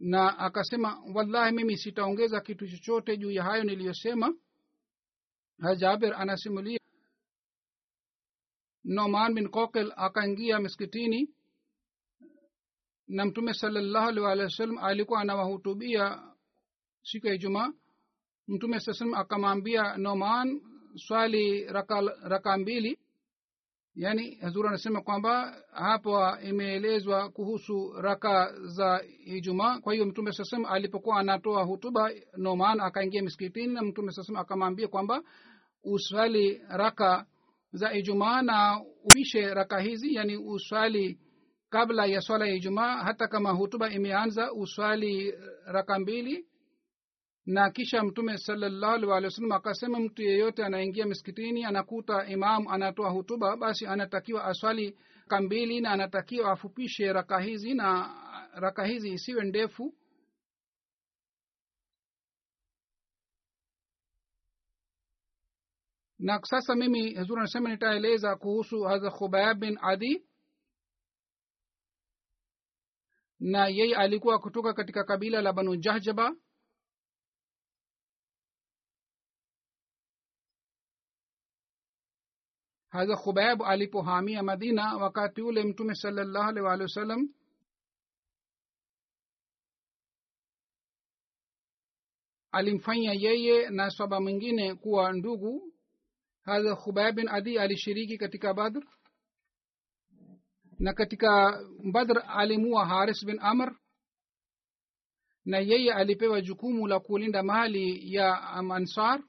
na 0.00 0.38
akasema 0.38 1.02
wallahi 1.14 1.52
mimi 1.56 1.76
sitaongeza 1.76 2.40
kitu 2.40 2.68
chochote 2.68 3.16
juu 3.16 3.30
ya 3.30 3.42
hayo 3.44 3.64
niliyosema. 3.64 4.34
Jaber 5.76 6.14
anasimulia. 6.14 6.78
Noman 8.84 9.34
bin 9.34 9.48
kokel 9.48 9.92
akaingia 9.96 10.58
miskitini 10.60 11.30
na 13.08 13.24
mtume 13.26 13.54
salallahu 13.54 14.08
alih 14.08 14.22
walih 14.22 14.44
wa 14.44 14.50
sallam 14.50 14.78
alikuwa 14.78 15.20
anawahutubia 15.20 16.22
siku 17.02 17.26
ya 17.26 17.34
ijumaa. 17.34 17.72
Mtume 18.48 18.80
saa 18.80 18.92
salam 18.92 19.14
akamwambia 19.14 19.96
noman 19.96 20.60
swali 20.96 21.64
raka, 21.64 22.00
raka 22.22 22.58
mbili 22.58 22.98
yaani 23.98 24.34
hazur 24.34 24.66
anasema 24.68 25.00
kwamba 25.00 25.56
hapo 25.72 26.36
imeelezwa 26.42 27.30
kuhusu 27.30 27.92
raka 28.00 28.52
za 28.62 29.04
ijumaa. 29.24 29.78
Kwa 29.80 29.92
hiyo 29.94 30.06
mtume 30.06 30.32
saa 30.32 30.68
alipokuwa 30.68 31.20
anatoa 31.20 31.62
hutuba 31.64 32.10
noman 32.36 32.80
akaingia 32.80 33.22
miskitini 33.22 33.74
na 33.74 33.82
mtume 33.82 34.12
saa 34.12 34.40
akamwambia 34.40 34.88
kwamba 34.88 35.22
uswali 35.84 36.60
raka 36.68 37.26
za 37.72 37.92
ijumaa 37.94 38.42
na 38.42 38.80
upishe 39.04 39.54
raka 39.54 39.80
hizi 39.80 40.14
yani 40.14 40.36
uswali 40.36 41.18
kabla 41.70 42.06
ya 42.06 42.20
swala 42.20 42.46
ya 42.46 42.54
ijumaa. 42.54 42.96
Hata 42.96 43.28
kama 43.28 43.50
hutuba 43.50 43.90
imeanza 43.90 44.52
uswali 44.52 45.34
raka 45.66 45.98
mbili 45.98 46.46
na 47.48 47.70
kisha 47.70 48.02
mtume 48.04 48.38
salallahu 48.38 49.08
walih 49.08 49.24
wasallam 49.24 49.52
akasema 49.52 50.00
mtu 50.00 50.22
yeyote 50.22 50.64
anaingia 50.64 51.06
miskitini 51.06 51.64
anakuta 51.64 52.26
imam 52.26 52.68
anatoa 52.68 53.10
hutuba 53.10 53.56
basi 53.56 53.86
anatakiwa 53.86 54.44
aswali 54.44 54.98
raka 55.20 55.40
mbili 55.40 55.80
na 55.80 55.90
anatakiwa 55.90 56.52
afupishe 56.52 57.12
raka 57.12 57.40
hizi 57.40 57.74
na 57.74 58.14
raka 58.54 58.84
hizi 58.84 59.12
isiwe 59.12 59.44
ndefu. 59.44 59.94
Na 66.18 66.40
sasa 66.42 66.74
mimi 66.74 67.14
huzuri 67.14 67.40
anasema 67.40 67.70
nitaeleza 67.70 68.36
kuhusu 68.36 68.82
hadha 68.82 69.10
khubayab 69.10 69.58
bin 69.58 69.78
adi. 69.82 70.24
Na 73.40 73.68
yeye 73.68 73.96
alikuwa 73.96 74.38
kutoka 74.38 74.72
katika 74.74 75.04
kabila 75.04 75.42
la 75.42 75.52
banu 75.52 75.76
jahjaba 75.76 76.36
hadha 82.88 83.16
khubayab 83.16 83.62
alipohamia 83.62 84.42
madina 84.42 84.96
wakati 84.96 85.42
ule 85.42 85.64
mtume 85.64 85.94
salllahu 85.94 86.48
alih 86.48 86.64
walihi 86.64 86.82
wasallam 86.82 87.28
alimfanya 92.52 93.12
yeye 93.12 93.70
na 93.70 93.90
saba 93.90 94.20
mwingine 94.20 94.74
kuwa 94.74 95.12
ndugu. 95.12 95.72
Hadha 96.42 96.76
khubayab 96.76 97.14
bin 97.16 97.28
adi 97.28 97.58
alishiriki 97.58 98.18
katika 98.18 98.54
badr. 98.54 98.82
Na 100.78 100.92
katika 100.92 101.60
badr 101.92 102.22
alimua 102.28 102.86
haris 102.86 103.24
bin 103.26 103.38
amr. 103.40 103.76
Na 105.44 105.58
yeye 105.58 105.92
alipewa 105.94 106.40
jukumu 106.40 106.86
la 106.86 107.00
kulinda 107.00 107.42
mali 107.42 108.14
ya 108.14 108.42
ansar 108.42 109.22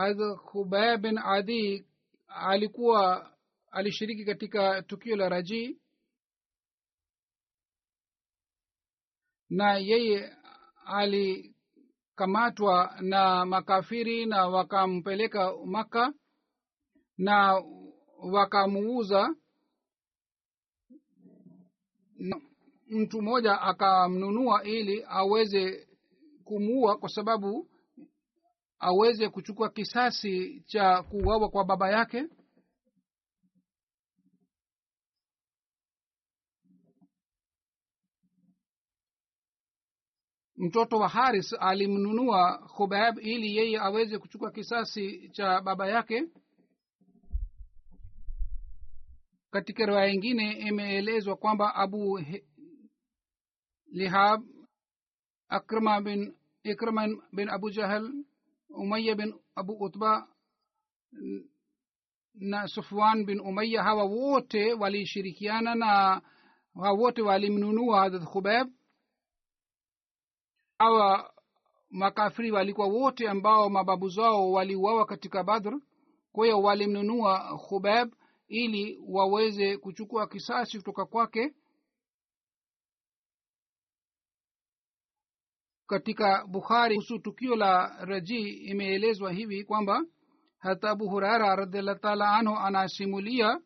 hadha 0.00 0.36
khubaya 0.36 0.96
bin 0.96 1.18
adi 1.18 1.86
alikuwa 2.28 3.30
alishiriki 3.70 4.24
katika 4.24 4.82
tukio 4.82 5.16
la 5.16 5.28
raji. 5.28 5.80
Na 9.50 9.78
yeye 9.78 10.36
alikamatwa 10.84 12.94
na 13.00 13.46
makafiri 13.46 14.26
na 14.26 14.48
wakampeleka 14.48 15.52
maka 15.66 16.12
na 17.18 17.62
wakamuuza. 18.32 19.34
Mtu 22.88 23.22
mmoja 23.22 23.60
akamnunua 23.60 24.64
ili 24.64 25.04
aweze 25.08 25.88
kumuua 26.44 26.98
kwa 26.98 27.08
sababu 27.08 27.69
aweze 28.80 29.28
kuchukua 29.28 29.70
kisasi 29.70 30.60
cha 30.66 31.02
kuuawa 31.02 31.48
kwa 31.48 31.64
baba 31.64 31.90
yake? 31.90 32.24
Mtoto 40.56 40.98
wa 40.98 41.08
haris 41.08 41.52
alimnunua 41.60 42.58
khubab 42.76 43.18
ili 43.18 43.56
yeye 43.56 43.78
aweze 43.80 44.18
kuchukua 44.18 44.50
kisasi 44.50 45.28
cha 45.28 45.60
baba 45.60 45.88
yake. 45.88 46.24
Katika 49.50 49.86
riwaya 49.86 50.12
ingine 50.12 50.52
imeelezwa 50.52 51.36
kwamba 51.36 51.74
abu 51.74 52.16
He- 52.16 52.44
lihab 53.92 54.42
akrama 55.48 56.00
bin 56.00 56.34
ikrama 56.62 57.08
bin 57.32 57.48
abu 57.48 57.70
jahal 57.70 58.12
umaya 58.76 59.14
bin 59.14 59.34
abu 59.54 59.72
utba 59.72 60.28
na 62.34 62.68
sufwan 62.68 63.24
bin 63.24 63.40
umaya 63.40 63.82
hawa 63.82 64.04
wote 64.04 64.72
walishirikiana 64.72 65.74
na 65.74 65.86
hawa 66.74 66.92
wote 66.92 67.22
walimnunua 67.22 68.00
hadrat 68.00 68.24
khubab 68.24 68.68
hawa 70.78 71.32
makafiri 71.90 72.50
walikuwa 72.52 72.86
wote 72.86 73.28
ambao 73.28 73.70
mababu 73.70 74.08
zao 74.08 74.52
waliuawa 74.52 75.06
katika 75.06 75.44
badr 75.44 75.80
kwa 76.32 76.44
hiyo 76.46 76.62
walimnunua 76.62 77.58
khubab 77.68 78.12
ili 78.48 79.00
waweze 79.08 79.76
kuchukua 79.76 80.26
kisasi 80.26 80.78
kutoka 80.78 81.04
kwake 81.06 81.54
katika 85.90 86.46
bukhari 86.46 86.94
kuhusu 86.94 87.18
tukio 87.18 87.56
la 87.56 87.96
raji 88.04 88.48
imeelezwa 88.48 89.32
hivi 89.32 89.64
kwamba 89.64 90.04
hata 90.58 90.90
abu 90.90 91.08
hurara 91.08 91.56
radiallahu 91.56 91.98
taala 92.00 92.30
anhu 92.32 92.56
anasimulia 92.56 93.60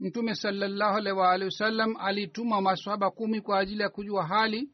mtume 0.00 0.34
salallahu 0.34 0.96
alaihi 0.96 1.18
waalihi 1.18 1.44
wasallam 1.44 1.96
alituma 1.96 2.60
maswaba 2.60 3.10
kumi 3.10 3.40
kwa 3.40 3.58
ajili 3.58 3.82
ya 3.82 3.88
kujua 3.88 4.26
hali 4.26 4.70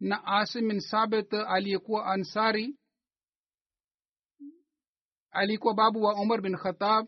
na 0.00 0.24
asim 0.24 0.68
bin 0.68 0.80
sabit 0.80 1.34
aliyekuwa 1.34 2.06
ansari 2.06 2.76
alikuwa 5.30 5.74
babu 5.74 6.02
wa 6.02 6.14
umar 6.20 6.40
bin 6.42 6.56
khatab 6.56 7.06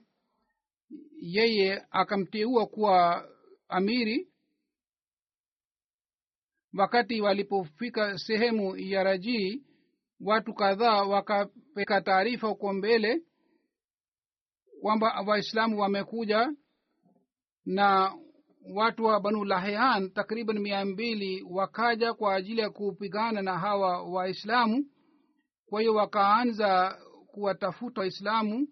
yeye 1.21 1.87
akamteua 1.91 2.67
kuwa 2.67 3.29
amiri 3.69 4.29
wakati 6.79 7.21
walipofika 7.21 8.19
sehemu 8.19 8.77
ya 8.77 9.03
rajii 9.05 9.63
watu 10.21 10.55
kadhaa 10.55 11.03
wakapeka 11.03 12.01
taarifa 12.01 12.49
huko 12.49 12.73
mbele 12.73 13.23
kwamba 14.81 15.21
waislamu 15.27 15.81
wamekuja 15.81 16.53
na 17.67 18.15
watu 18.75 19.05
wa 19.05 19.21
banu 19.21 19.45
lahean 19.45 20.11
takriban 20.11 20.59
mia 20.59 20.85
mbili 20.85 21.43
wakaja 21.51 22.15
kwa 22.15 22.35
ajili 22.35 22.61
ya 22.61 22.71
kupigana 22.71 23.43
na 23.43 23.59
hawa 23.59 24.03
waislamu. 24.03 24.87
Kwa 25.67 25.81
hiyo 25.81 25.95
wakaanza 25.95 26.99
kuwatafuta 27.27 28.01
waislamu 28.01 28.69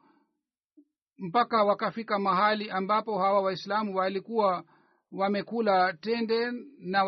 mpaka 1.19 1.65
wakafika 1.65 2.19
mahali 2.19 2.71
ambapo 2.71 3.19
hawa 3.19 3.43
waislamu 3.43 3.97
walikuwa 3.97 4.65
wamekula 5.13 5.93
tende 5.93 6.51
na 6.79 7.05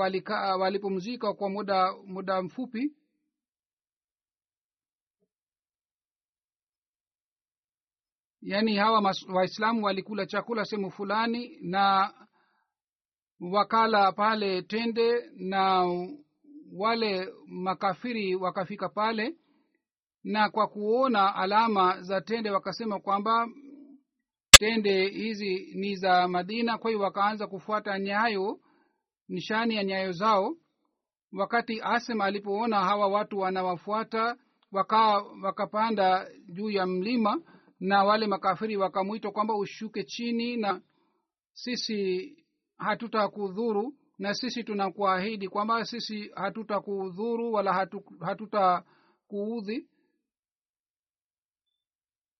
walipumzika 0.56 1.34
kwa 1.34 1.50
muda 1.50 1.92
muda 2.06 2.42
mfupi. 2.42 2.92
Yaani 8.42 8.76
hawa 8.76 9.14
waislamu 9.34 9.84
walikula 9.84 10.26
chakula 10.26 10.64
sehemu 10.64 10.90
fulani 10.90 11.58
na 11.60 12.14
wakala 13.40 14.12
pale 14.12 14.62
tende 14.62 15.30
na 15.36 15.84
wale 16.72 17.32
makafiri 17.46 18.34
wakafika 18.34 18.88
pale. 18.88 19.36
Na 20.24 20.50
kwa 20.50 20.66
kuona 20.68 21.34
alama 21.34 22.02
za 22.02 22.20
tende 22.20 22.50
wakasema 22.50 23.00
kwamba 23.00 23.48
tende 24.58 25.08
hizi 25.08 25.72
ni 25.74 25.96
za 25.96 26.28
madina 26.28 26.78
kwa 26.78 26.90
hiyo 26.90 27.02
wakaanza 27.02 27.46
kufuata 27.46 27.98
nyayo 27.98 28.60
nishani 29.28 29.74
ya 29.76 29.84
nyayo 29.84 30.12
zao. 30.12 30.56
Wakati 31.32 31.80
asem 31.82 32.20
alipoona 32.20 32.80
hawa 32.80 33.06
watu 33.08 33.38
wanawafuata 33.38 34.36
waka 34.72 34.98
wakapanda 35.42 36.28
juu 36.48 36.70
ya 36.70 36.86
mlima 36.86 37.42
na 37.80 38.04
wale 38.04 38.26
makafiri 38.26 38.76
wakamwita 38.76 39.30
kwamba 39.30 39.54
ushuke 39.56 40.04
chini 40.04 40.56
na 40.56 40.80
sisi 41.52 42.32
hatutakudhuru 42.78 43.94
na 44.18 44.34
sisi 44.34 44.64
tunakuahidi 44.64 45.48
kwamba 45.48 45.84
sisi 45.84 46.30
hatutakudhuru 46.34 47.52
wala 47.52 47.72
hatu, 47.72 48.02
hatutakuudhi 48.20 49.86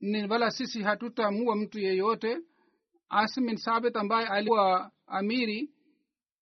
ni 0.05 0.27
wala 0.27 0.51
sisi 0.51 0.83
hatutamua 0.83 1.57
mtu 1.57 1.79
yeyote. 1.79 2.39
Asim 3.09 3.47
bin 3.47 3.57
sabit 3.57 3.97
ambaye 3.97 4.27
alikuwa 4.29 4.91
amiri 5.07 5.71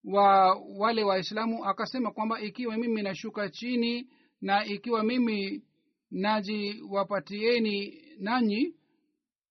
wa 0.05 0.55
wale 0.79 1.05
waislamu 1.05 1.65
akasema 1.65 2.11
kwamba 2.11 2.41
ikiwa 2.41 2.77
mimi 2.77 3.03
nashuka 3.03 3.49
chini 3.49 4.09
na 4.41 4.65
ikiwa 4.65 5.03
mimi 5.05 5.65
najiwapatieni 6.11 8.03
nanyi 8.19 8.75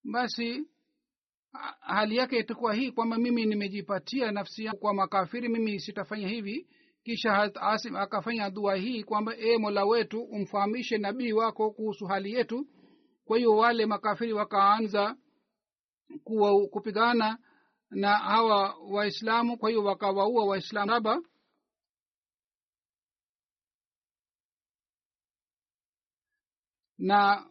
basi 0.03 0.67
hali 1.79 2.15
yake 2.15 2.37
itakuwa 2.39 2.73
hii 2.73 2.91
kwamba 2.91 3.17
mimi 3.17 3.45
nimejipatia 3.45 4.31
nafsi 4.31 4.65
yangu 4.65 4.79
kwa 4.79 4.93
makafiri 4.93 5.49
mimi 5.49 5.79
sitafanya 5.79 6.27
hivi. 6.27 6.67
Kisha 7.03 7.51
asim 7.61 7.95
akafanya 7.95 8.49
dua 8.49 8.75
hii 8.75 9.03
kwamba 9.03 9.37
e 9.37 9.57
mola 9.57 9.85
wetu 9.85 10.21
umfahamishe 10.21 10.97
nabii 10.97 11.31
wako 11.31 11.71
kuhusu 11.71 12.05
hali 12.05 12.33
yetu 12.33 12.67
kwa 13.31 13.37
hiyo 13.37 13.55
wale 13.55 13.85
makafiri 13.85 14.33
wakaanza 14.33 15.15
kupigana 16.71 17.37
na 17.89 18.17
hawa 18.17 18.75
waislamu 18.89 19.57
kwa 19.57 19.69
hiyo 19.69 19.83
wakawaua 19.83 20.45
waislamu 20.45 20.91
saba. 20.91 21.21
Na 26.97 27.45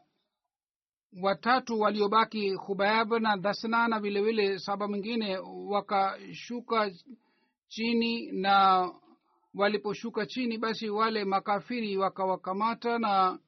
watatu 1.23 1.81
waliobaki 1.81 2.55
hubayab 2.55 3.13
na 3.13 3.37
dhasna 3.37 3.89
na 3.89 4.01
vile 4.01 4.23
vile 4.23 4.59
saba 4.59 4.89
mwingine 4.89 5.39
wakashuka 5.69 6.91
chini 7.69 8.33
na 8.33 8.87
waliposhuka 9.55 10.27
chini 10.27 10.59
basi 10.59 10.91
wale 10.91 11.25
makafiri 11.25 11.97
wakawakamata 11.97 12.99
na 12.99 13.39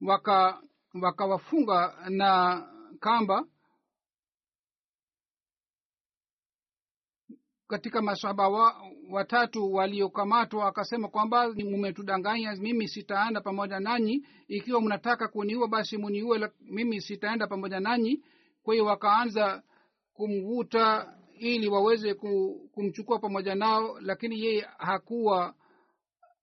waka 0.00 0.62
wakawafunga 1.02 1.94
na 2.08 2.62
kamba 3.00 3.44
katika 7.68 8.02
masaba 8.02 8.48
wa, 8.48 8.82
watatu 9.10 9.72
waliokamatwa 9.72 10.66
akasema 10.68 11.08
kwamba 11.08 11.48
mumetudanganya 11.52 12.56
mimi 12.56 12.88
sitaenda 12.88 13.40
pamoja 13.40 13.80
nanyi. 13.80 14.26
Ikiwa 14.48 14.80
mnataka 14.80 15.28
kuniua 15.28 15.68
basi 15.68 15.96
muniue 15.96 16.50
mimi 16.60 17.00
sitaenda 17.00 17.46
pamoja 17.46 17.80
nanyi. 17.80 18.24
Kwa 18.62 18.74
hiyo 18.74 18.86
wakaanza 18.86 19.62
kumvuta 20.12 21.14
ili 21.38 21.68
waweze 21.68 22.14
kumchukua 22.74 23.18
pamoja 23.18 23.54
nao 23.54 24.00
lakini 24.00 24.40
yeye 24.40 24.66
hakuwa 24.78 25.54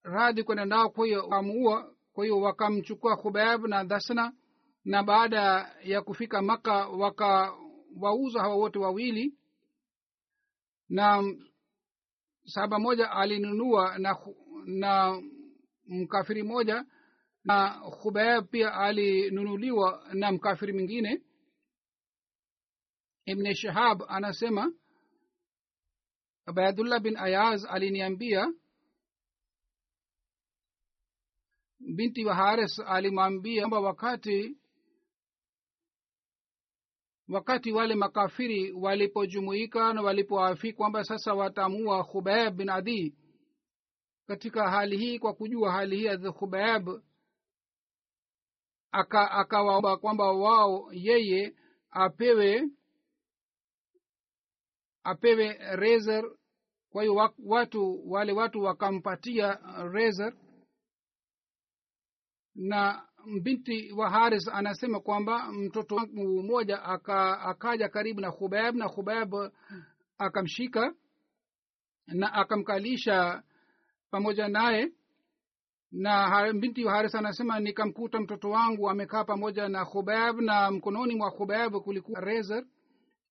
radhi 0.04 0.44
kwenda 0.44 0.66
nao 0.66 0.90
kwa 0.90 1.06
hiyo 1.06 1.24
wakamuua 1.24 1.94
kwa 2.18 2.26
hiyo 2.26 2.40
wakamchukua 2.40 3.18
khubayab 3.18 3.66
na 3.66 3.84
dhasna 3.84 4.34
na 4.86 5.04
baada 5.04 5.76
ya 5.84 6.02
kufika 6.02 6.42
maka 6.42 6.88
wakawauza 6.88 8.42
hawa 8.42 8.56
wote 8.56 8.80
wawili. 8.80 9.34
Na 10.90 11.24
sahaba 12.46 12.80
moja 12.80 13.12
alinunua 13.12 13.98
na, 13.98 14.18
na 14.66 15.22
mkafiri 15.86 16.44
moja 16.44 16.86
na 17.44 17.70
khubayab 18.02 18.48
pia 18.50 18.74
alinunuliwa 18.74 20.08
na 20.14 20.32
mkafiri 20.32 20.74
mwingine. 20.74 21.22
Ibne 23.26 23.56
shahab 23.56 24.04
anasema 24.08 24.74
abayadullah 26.46 27.00
bin 27.00 27.18
ayaz 27.18 27.66
aliniambia 27.70 28.54
binti 31.80 32.26
wa 32.26 32.36
haris 32.36 32.80
alimwambia 32.80 33.62
kwamba 33.62 33.80
wakati 33.80 34.58
wakati 37.30 37.72
wale 37.72 37.96
makafiri 37.96 38.72
walipojumuika 38.72 39.94
na 39.94 40.02
walipoafi 40.02 40.74
kwamba 40.74 41.04
sasa 41.04 41.34
watamua 41.34 42.04
khubayab 42.04 42.56
bin 42.56 42.70
adi. 42.70 43.16
Katika 44.28 44.70
hali 44.70 44.98
hii 44.98 45.20
kwa 45.20 45.34
kujua 45.34 45.72
hali 45.72 45.98
hii 45.98 46.08
adhi 46.08 46.32
khubayab 46.32 46.90
akawaomba 48.92 49.92
aka 49.92 50.02
kwamba 50.02 50.32
wao 50.32 50.90
yeye 50.92 51.56
apewe 51.92 52.70
apewe 55.04 55.54
rezer. 55.76 56.24
Kwa 56.90 57.04
hiyo 57.04 57.32
watu 57.46 58.12
wale 58.12 58.32
watu 58.32 58.64
wakampatia 58.64 59.60
rezer 59.92 60.34
na 62.58 63.02
binti 63.42 63.92
wa 63.92 64.10
haris 64.10 64.48
anasema 64.48 65.00
kwamba 65.00 65.52
mtoto 65.52 66.00
mmoja 66.14 66.84
aka, 66.84 67.40
akaja 67.42 67.90
karibu 67.90 68.22
na 68.22 68.32
khubayab 68.32 68.76
na 68.76 68.90
khubayab 68.90 69.34
akamshika 70.18 70.94
na 72.08 72.34
akamkalisha 72.34 73.44
pamoja 74.12 74.48
naye. 74.48 74.92
Na 75.92 76.54
binti 76.54 76.86
wa 76.86 76.92
haris 76.94 77.16
anasema 77.16 77.60
nikamkuta 77.60 78.20
mtoto 78.20 78.50
wangu 78.50 78.90
amekaa 78.90 79.24
pamoja 79.24 79.70
na 79.70 79.86
khubayab 79.86 80.40
na 80.40 80.72
mkononi 80.72 81.16
mwa 81.16 81.32
khubayab 81.32 81.74
kulikuwa 81.76 82.22
rezer 82.22 82.66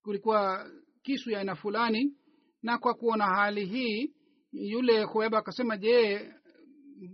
kulikuwa 0.02 0.70
kisu 1.02 1.30
ya 1.30 1.38
aina 1.38 1.54
fulani. 1.54 2.14
Na 2.62 2.78
kwa 2.78 2.94
kuona 2.94 3.24
hali 3.26 3.64
hii 3.64 4.14
yule 4.52 5.06
khubayab 5.06 5.34
akasema 5.34 5.76
je 5.76 6.32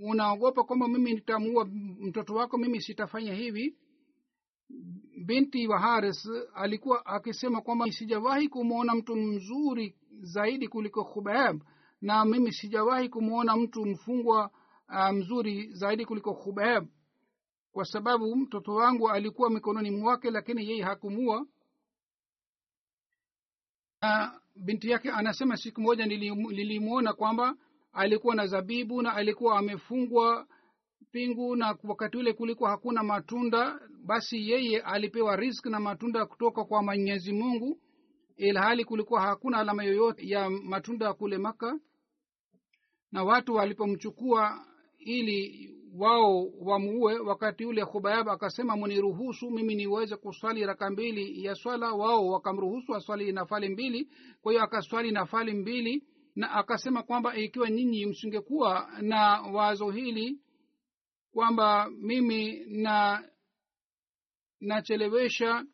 unaogopa 0.00 0.64
kwamba 0.64 0.88
mimi 0.88 1.12
nitamuua 1.14 1.64
mtoto 2.00 2.34
wako 2.34 2.58
mimi 2.58 2.80
sitafanya 2.80 3.34
hivi? 3.34 3.76
Binti 5.26 5.66
wa 5.68 5.78
haris 5.78 6.28
alikuwa 6.54 7.06
akisema 7.06 7.60
kwamba 7.60 7.92
sijawahi 7.92 8.48
kumwona 8.48 8.94
mtu 8.94 9.16
mzuri 9.16 9.96
zaidi 10.20 10.68
kuliko 10.68 11.04
khubayab 11.04 11.62
na 12.00 12.24
mimi 12.24 12.52
sijawahi 12.52 13.08
kumwona 13.08 13.56
mtu 13.56 13.86
mfungwa 13.86 14.50
uh, 14.88 15.10
mzuri 15.10 15.72
zaidi 15.74 16.04
kuliko 16.06 16.34
khubayab 16.34 16.86
kwa 17.72 17.84
sababu 17.84 18.36
mtoto 18.36 18.74
wangu 18.74 19.10
alikuwa 19.10 19.50
mikononi 19.50 19.90
mwake 19.90 20.30
lakini 20.30 20.68
yeye 20.70 20.82
hakumua 20.82 21.46
na 24.02 24.40
binti 24.56 24.90
yake 24.90 25.10
anasema 25.10 25.56
siku 25.56 25.80
moja 25.80 26.06
nilimwona 26.06 27.12
kwamba 27.12 27.56
alikuwa 27.92 28.34
na 28.34 28.46
zabibu 28.46 29.02
na 29.02 29.14
alikuwa 29.14 29.58
amefungwa 29.58 30.46
pingu 31.10 31.56
na 31.56 31.78
wakati 31.84 32.16
ule 32.18 32.32
kulikuwa 32.32 32.70
hakuna 32.70 33.02
matunda 33.02 33.80
basi 34.06 34.50
yeye 34.50 34.80
alipewa 34.80 35.36
risk 35.36 35.66
na 35.66 35.80
matunda 35.80 36.26
kutoka 36.26 36.64
kwa 36.64 36.82
mwenyezi 36.82 37.32
mungu 37.32 37.78
ilhali 38.36 38.84
kulikuwa 38.84 39.20
hakuna 39.20 39.58
alama 39.58 39.84
yoyote 39.84 40.28
ya 40.28 40.50
matunda 40.50 41.14
kule 41.14 41.38
maka 41.38 41.78
na 43.12 43.24
watu 43.24 43.54
walipomchukua 43.54 44.66
ili 44.98 45.70
wao 45.96 46.46
wamuue 46.60 47.18
wakati 47.18 47.64
ule 47.64 47.84
khubayab 47.84 48.28
akasema 48.28 48.76
muniruhusu 48.76 49.50
mimi 49.50 49.74
niweze 49.74 50.16
kuswali 50.16 50.66
raka 50.66 50.90
mbili 50.90 51.44
ya 51.44 51.54
swala. 51.54 51.92
Wao 51.92 52.26
wakamruhusu 52.26 52.94
aswali 52.94 53.32
nafali 53.32 53.68
mbili. 53.68 54.08
Kwa 54.42 54.52
hiyo 54.52 54.64
akaswali 54.64 55.10
nafali 55.10 55.52
mbili 55.54 56.04
na 56.34 56.50
akasema 56.50 57.02
kwamba 57.02 57.36
ikiwa 57.36 57.70
nyinyi 57.70 58.06
msingekuwa 58.06 58.90
na 59.00 59.40
wazo 59.40 59.90
hili 59.90 60.38
kwamba 61.32 61.90
mimi 61.90 62.64
na 62.66 63.24
nachelewesha 64.60 65.64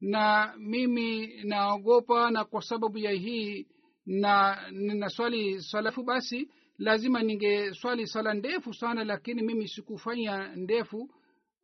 na 0.00 0.54
mimi 0.58 1.26
naogopa 1.44 2.30
na 2.30 2.44
kwa 2.44 2.62
sababu 2.62 2.98
ya 2.98 3.10
hii 3.10 3.66
na 4.06 4.58
ninaswali 4.70 5.62
salafu 5.62 6.02
basi 6.02 6.50
lazima 6.78 7.22
ningeswali 7.22 8.06
sala 8.06 8.34
ndefu 8.34 8.74
sana 8.74 9.04
lakini 9.04 9.42
mimi 9.42 9.68
sikufanya 9.68 10.48
ndefu 10.56 11.10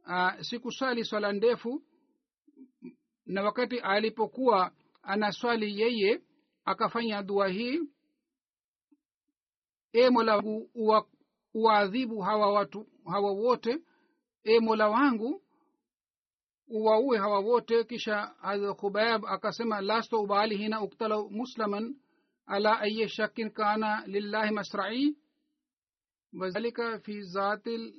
uh, 0.07 0.40
sikuswali 0.40 1.04
swala 1.04 1.32
ndefu. 1.32 1.82
Na 3.26 3.42
wakati 3.42 3.78
alipokuwa 3.78 4.72
anaswali 5.02 5.80
yeye 5.80 6.20
akafanya 6.64 7.22
dua 7.22 7.48
hii 7.48 7.80
e 9.97 10.11
mola 10.11 10.36
wangu 10.36 10.70
uwaadhibu 11.55 12.20
hawa 12.20 12.53
watu 12.53 12.86
hawa 13.12 13.32
wote 13.32 13.82
e 14.44 14.61
mola 14.61 14.88
wangu 14.88 15.42
uwaue 16.68 17.18
hawa 17.18 17.38
wote 17.40 17.84
kisha 17.84 18.16
hadrat 18.40 18.76
khubayab 18.76 19.26
akasema 19.26 19.80
lasto 19.80 20.20
ubali 20.22 20.57
hina 20.57 20.82
uktala 20.82 21.22
muslaman 21.22 21.97
ala 22.47 22.80
ayi 22.80 23.09
shakin 23.09 23.51
kana 23.51 24.07
lillahi 24.07 24.51
masrai 24.55 25.16
wazalika 26.40 26.99
fi 26.99 27.22
zatil 27.22 27.94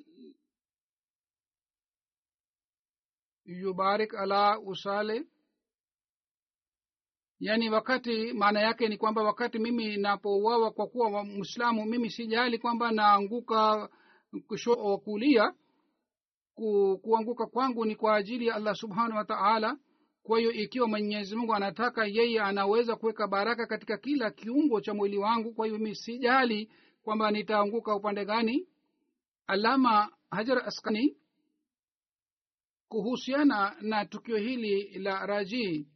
yubarik 3.45 4.13
ala 4.15 4.59
usale 4.59 5.27
yaani 7.39 7.69
wakati 7.69 8.33
maana 8.33 8.59
yake 8.61 8.87
ni 8.87 8.97
kwamba 8.97 9.23
wakati 9.23 9.59
mimi 9.59 9.97
napouawa 9.97 10.71
kwa 10.71 10.87
kuwa 10.87 11.23
mwislamu 11.23 11.85
mimi 11.85 12.09
sijali 12.09 12.57
kwamba 12.59 12.91
naanguka 12.91 13.89
kulia. 15.03 15.53
Ku, 16.55 16.99
kuanguka 17.03 17.45
kwangu 17.45 17.85
ni 17.85 17.95
kwa 17.95 18.15
ajili 18.15 18.47
ya 18.47 18.55
allah 18.55 18.75
subhanahu 18.75 19.17
wa 19.17 19.25
taala. 19.25 19.77
Kwa 20.23 20.39
hiyo 20.39 20.51
ikiwa 20.51 20.87
mwenyezi 20.87 21.35
mungu 21.35 21.53
anataka 21.53 22.05
yeye 22.05 22.41
anaweza 22.41 22.95
kuweka 22.95 23.27
baraka 23.27 23.67
katika 23.67 23.97
kila 23.97 24.31
kiungo 24.31 24.81
cha 24.81 24.93
mwili 24.93 25.17
wangu. 25.17 25.53
Kwa 25.53 25.65
hiyo 25.67 25.79
mi 25.79 25.95
sijali 25.95 26.71
kwamba 27.03 27.31
nitaanguka 27.31 27.95
upande 27.95 28.25
gani. 28.25 28.67
Alama 29.47 30.09
hajar 30.31 30.57
askani 30.65 31.17
kuhusiana 32.89 33.75
na 33.81 34.05
tukio 34.05 34.37
hili 34.37 34.99
la 34.99 35.25
rajii 35.25 35.87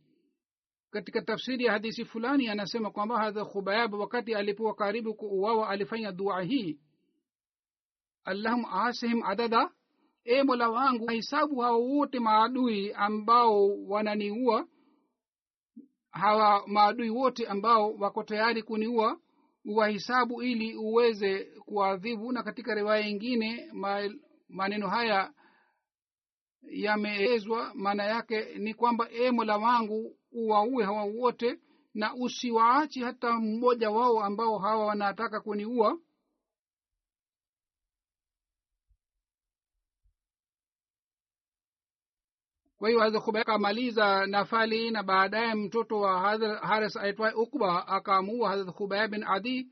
katika 0.92 1.22
tafsiri 1.22 1.66
ya 1.66 1.72
hadisi 1.72 2.06
fulani 2.06 2.48
anasema 2.50 2.92
kwamba 2.92 3.18
hadha 3.20 3.46
khubayab 3.46 3.94
wakati 3.94 4.36
alipokuwa 4.36 4.76
karibu 4.76 5.14
kuuawa 5.14 5.70
alifanya 5.70 6.12
dua 6.12 6.42
hii. 6.42 6.80
Allahum 8.24 8.66
asihim 8.66 9.24
adada. 9.24 9.72
E 10.24 10.44
mola 10.44 10.70
wangu 10.70 11.06
wahisabu 11.06 11.60
hao 11.60 11.82
wote 11.84 12.20
maadui 12.20 12.94
ambao 12.94 13.86
wananiua. 13.88 14.68
Hawa 16.12 16.68
maadui 16.68 17.10
wote 17.10 17.48
ambao 17.48 17.94
wako 17.94 18.24
tayari 18.24 18.64
kuniua 18.64 19.20
uwahisabu 19.66 20.44
ili 20.44 20.76
uweze 20.76 21.40
kuadhibu. 21.46 22.32
Na 22.32 22.44
katika 22.44 22.76
riwaya 22.76 23.08
ingine 23.08 23.72
maneno 24.50 24.88
haya 24.88 25.34
yameelezwa 26.62 27.72
maana 27.76 28.04
yake 28.04 28.46
ni 28.58 28.74
kwamba 28.74 29.10
e 29.12 29.32
mola 29.32 29.58
wangu 29.58 30.16
uwaue 30.32 30.84
hawa 30.84 31.04
wote 31.04 31.60
na 31.94 32.16
usiwaachi 32.16 33.02
hata 33.02 33.32
mmoja 33.40 33.90
wao 33.90 34.24
ambao 34.24 34.58
hawa 34.60 34.86
wanataka 34.86 35.42
kuniua. 35.42 36.00
Kwa 42.78 42.90
hiyo 42.90 43.22
khubayb 43.22 43.42
akamaliza 43.50 44.26
nafali 44.26 44.92
na 44.92 45.04
baadaye 45.04 45.54
mtoto 45.56 46.00
wa 46.00 46.20
haris 46.62 46.98
aitwae 46.98 47.34
ukba 47.34 47.88
akaamua 47.88 48.50
hadrat 48.50 48.76
khubayb 48.76 49.12
bin 49.12 49.24
adi. 49.24 49.72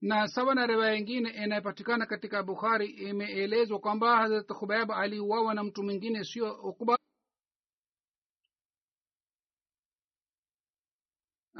Na 0.00 0.28
sawa 0.28 0.54
na 0.54 0.66
riwaya 0.66 0.94
ingine 0.94 1.30
inayopatikana 1.30 2.06
katika 2.06 2.42
bukhari 2.42 2.86
imeelezwa 2.86 3.78
kwamba 3.78 4.16
hazrat 4.16 4.48
hubaib 4.52 4.92
aliuawa 4.92 5.54
na 5.54 5.64
mtu 5.64 5.82
mwingine 5.82 6.24
sio 6.24 6.54
ukba 6.54 6.98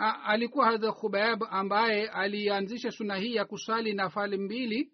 A, 0.01 0.23
alikuwa 0.25 0.67
hadrat 0.67 0.95
khubayb 0.95 1.45
ambaye 1.51 2.09
alianzisha 2.09 2.91
suna 2.91 3.17
hii 3.17 3.35
ya 3.35 3.45
kusali 3.45 3.93
nafali 3.95 4.37
mbili 4.39 4.93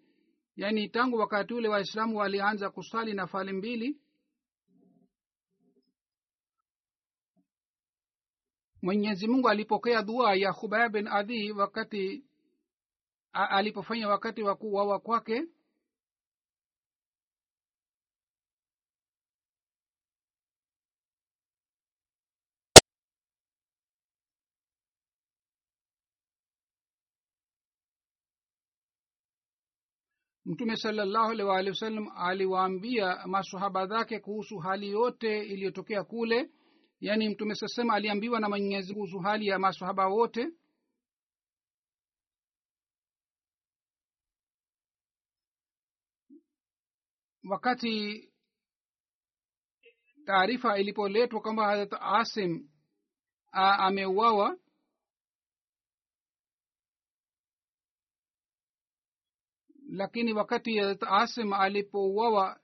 yaani 0.55 0.89
tangu 0.89 1.17
wakati 1.17 1.53
ule 1.53 1.67
waislamu 1.67 2.17
walianza 2.17 2.69
kusali 2.69 3.13
nafali 3.13 3.53
mbili. 3.53 3.99
Mwenyezi 8.81 9.27
mungu 9.27 9.49
alipokea 9.49 10.01
dua 10.01 10.35
ya 10.35 10.53
khubaya 10.53 10.89
bin 10.89 11.07
adhi 11.07 11.51
wakati 11.51 12.23
alipofanya 13.33 14.07
wakati 14.09 14.43
wa 14.43 14.55
kuwawa 14.55 14.99
kwake 14.99 15.43
mtume 30.45 30.75
salllahu 30.77 31.25
alaihi 31.31 31.43
waalihi 31.49 31.69
wasallam 31.69 32.07
aliwaambia 32.17 33.27
masahaba 33.27 33.87
zake 33.87 34.19
kuhusu 34.19 34.57
hali 34.57 34.89
yote 34.89 35.43
iliyotokea 35.43 36.03
kule. 36.03 36.49
Yaani 36.99 37.29
mtume 37.29 37.55
sasema 37.55 37.93
aliambiwa 37.93 38.39
na 38.39 38.49
mwenyezi 38.49 38.93
kuhusu 38.93 39.19
hali 39.19 39.47
ya 39.47 39.59
masahaba 39.59 40.07
wote. 40.07 40.47
Wakati 47.49 48.23
taarifa 50.25 50.77
ilipoletwa 50.79 51.41
kwamba 51.41 51.63
harat 51.65 51.93
asim 52.01 52.69
ameuawa 53.51 54.57
lakini 59.95 60.33
wakati 60.33 60.79
asim 61.07 61.53
alipouawa 61.53 62.59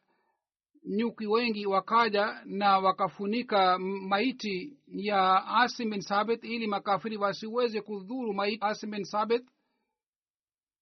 nyuki 0.86 1.28
wengi 1.28 1.66
wakaja 1.66 2.42
na 2.46 2.80
wakafunika 2.80 3.80
maiti 3.80 4.78
ya 4.88 5.46
asim 5.48 5.90
bin 5.90 6.02
sabit 6.02 6.44
ili 6.44 6.68
makafiri 6.68 7.18
wasiweze 7.18 7.82
kudhuru 7.82 8.34
maiti 8.34 8.66
asim 8.66 8.92
bin 8.92 9.04
sabit 9.04 9.46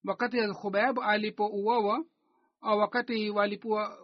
wakati 0.06 0.38
khubayab 0.62 1.00
alipouawa 1.00 1.96
au 1.96 2.06
wakati 2.62 3.30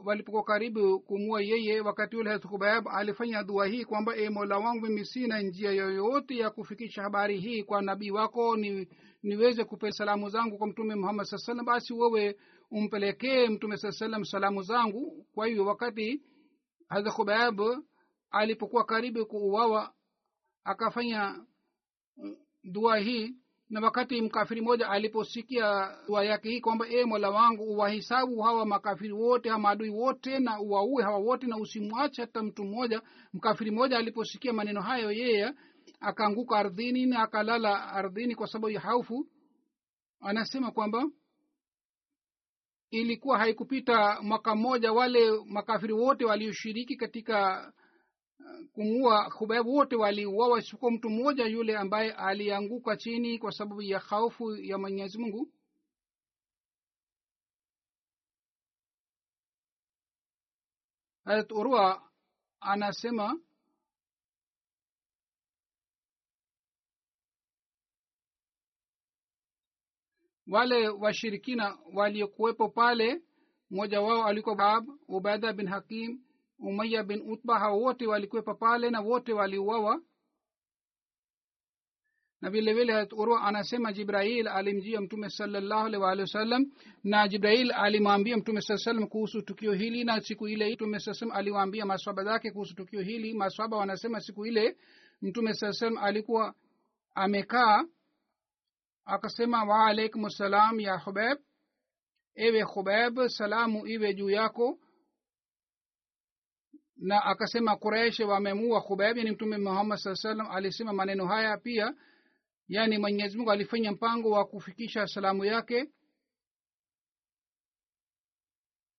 walipokuwa 0.05 0.43
karibu 0.43 0.99
kumua 0.99 1.41
yeye 1.41 1.81
wakati 1.81 2.15
ule 2.15 2.39
khubayab 2.39 2.87
alifanya 2.87 3.43
dua 3.43 3.67
hii 3.67 3.85
kwamba 3.85 4.15
e 4.15 4.29
mola 4.29 4.57
wangu 4.57 4.85
mimi 4.85 5.05
sina 5.05 5.41
njia 5.41 5.71
yoyote 5.71 6.37
ya 6.37 6.49
kufikisha 6.49 7.01
habari 7.03 7.39
hii 7.39 7.63
kwa 7.63 7.81
nabii 7.81 8.11
wako 8.11 8.57
ni 8.57 8.87
niweze 9.23 9.63
kupe 9.63 9.91
salamu 9.91 10.29
zangu 10.29 10.57
kwa 10.57 10.67
mtume 10.67 10.95
muhammad 10.95 11.25
saa 11.25 11.37
salam 11.37 11.65
basi 11.65 11.93
wewe 11.93 12.37
umpelekee 12.71 13.47
mtume 13.47 13.77
saa 13.77 13.91
salam 13.91 14.23
salamu 14.23 14.61
zangu. 14.61 15.25
Kwa 15.33 15.47
hivyo 15.47 15.65
wakati 15.65 16.21
khubayab 17.15 17.61
alipokuwa 18.31 18.85
karibu 18.85 19.25
kuuawa 19.25 19.93
akafanya 20.63 21.45
dua 22.63 22.97
hii 22.97 23.35
na 23.69 23.81
wakati 23.81 24.21
mkafiri 24.21 24.61
mmoja 24.61 24.89
aliposikia 24.89 25.97
dua 26.07 26.25
yake 26.25 26.49
hii 26.49 26.61
kwamba 26.61 26.87
e 26.89 27.05
mola 27.05 27.29
wangu 27.29 27.63
uwahisabu 27.63 28.41
hawa 28.41 28.65
makafiri 28.65 29.13
wote 29.13 29.49
hawa 29.49 29.61
maadui 29.61 29.89
wote 29.89 30.39
na 30.39 30.59
uwaue 30.59 31.03
hawa 31.03 31.17
wote 31.17 31.47
na 31.47 31.57
usimwache 31.57 32.21
hata 32.21 32.43
mtu 32.43 32.63
mmoja 32.65 33.01
mkafiri 33.33 33.71
mmoja 33.71 33.97
aliposikia 33.97 34.53
maneno 34.53 34.81
hayo 34.81 35.11
yeye 35.11 35.53
akaanguka 35.99 36.57
ardhini 36.57 37.05
na 37.05 37.19
akalala 37.19 37.83
ardhini 37.93 38.35
kwa 38.35 38.47
sababu 38.47 38.69
ya 38.69 38.79
haufu. 38.79 39.27
Anasema 40.19 40.71
kwamba 40.71 41.09
ilikuwa 42.91 43.37
haikupita 43.37 44.21
mwaka 44.21 44.55
mmoja 44.55 44.93
wale 44.93 45.31
makafiri 45.45 45.93
wote 45.93 46.25
walioshiriki 46.25 46.95
katika 46.95 47.71
kumua 48.73 49.23
hubaib 49.29 49.67
wote 49.67 49.95
waliuawa 49.95 50.59
isipokuwa 50.59 50.91
mtu 50.91 51.09
mmoja 51.09 51.45
yule 51.45 51.77
ambaye 51.77 52.11
alianguka 52.11 52.97
chini 52.97 53.39
kwa 53.39 53.51
sababu 53.51 53.81
ya 53.81 53.99
haufu 53.99 54.55
ya 54.55 54.77
mwenyezi 54.77 55.17
mungu. 55.17 55.49
Harat 61.25 61.51
urwa 61.51 62.01
anasema 62.59 63.39
wale 70.47 70.87
washirikina 70.89 71.77
waliokuwepo 71.93 72.69
pale 72.69 73.21
mmoja 73.71 74.01
wao 74.01 74.25
alikuwa 74.25 74.55
bab 74.55 74.87
ubaida 75.07 75.53
bin 75.53 75.67
hakim 75.67 76.24
umaya 76.59 77.03
bin 77.03 77.21
utba 77.31 77.59
hao 77.59 77.79
wote 77.81 78.07
walikwepa 78.07 78.55
pale 78.55 78.89
na 78.89 79.01
wote 79.01 79.33
waliuawa. 79.33 80.01
Na 82.41 82.49
vile 82.49 82.73
vile 82.73 83.07
urwa 83.11 83.41
anasema 83.41 83.93
jibrail 83.93 84.47
alimjia 84.47 85.01
mtume 85.01 85.29
salallahu 85.29 85.85
alaihi 85.85 86.03
waalihi 86.03 86.21
wasallam 86.21 86.65
na 87.03 87.27
jibrail 87.27 87.71
alimwambia 87.71 88.37
mtume 88.37 88.61
saa 88.61 88.77
salam 88.77 89.07
kuhusu 89.07 89.41
tukio 89.41 89.73
hili 89.73 90.03
na 90.03 90.21
siku 90.21 90.47
ile 90.47 90.73
mtume 90.73 90.99
saa 90.99 91.13
salam 91.13 91.35
aliwaambia 91.37 91.85
maswaba 91.85 92.23
zake 92.23 92.51
kuhusu 92.51 92.75
tukio 92.75 93.01
hili. 93.01 93.33
Maswaba 93.33 93.77
wanasema 93.77 94.19
siku 94.21 94.45
ile 94.45 94.77
mtume 95.21 95.53
saa 95.53 95.71
salam 95.71 95.97
alikuwa 95.97 96.55
amekaa 97.15 97.83
akasema 99.05 99.63
waalaikum 99.63 100.29
salam 100.29 100.79
ya 100.79 100.97
hubeb 100.97 101.37
ewe 102.35 102.61
hubeb 102.61 103.19
salamu 103.27 103.87
iwe 103.87 104.13
juu 104.13 104.29
yako 104.29 104.79
na 106.97 107.23
akasema 107.23 107.77
quraish 107.77 108.19
wamemua 108.19 108.81
khubaib 108.81 109.17
yani 109.17 109.31
mtume 109.31 109.57
muhammad 109.57 109.97
saa 109.97 110.15
salam 110.15 110.47
alisema 110.51 110.93
maneno 110.93 111.27
haya 111.27 111.57
pia 111.57 111.93
yaani 112.67 112.97
mwenyezi 112.97 113.37
mungu 113.37 113.51
alifanya 113.51 113.91
mpango 113.91 114.29
wa 114.29 114.45
kufikisha 114.45 115.07
salamu 115.07 115.45
yake 115.45 115.89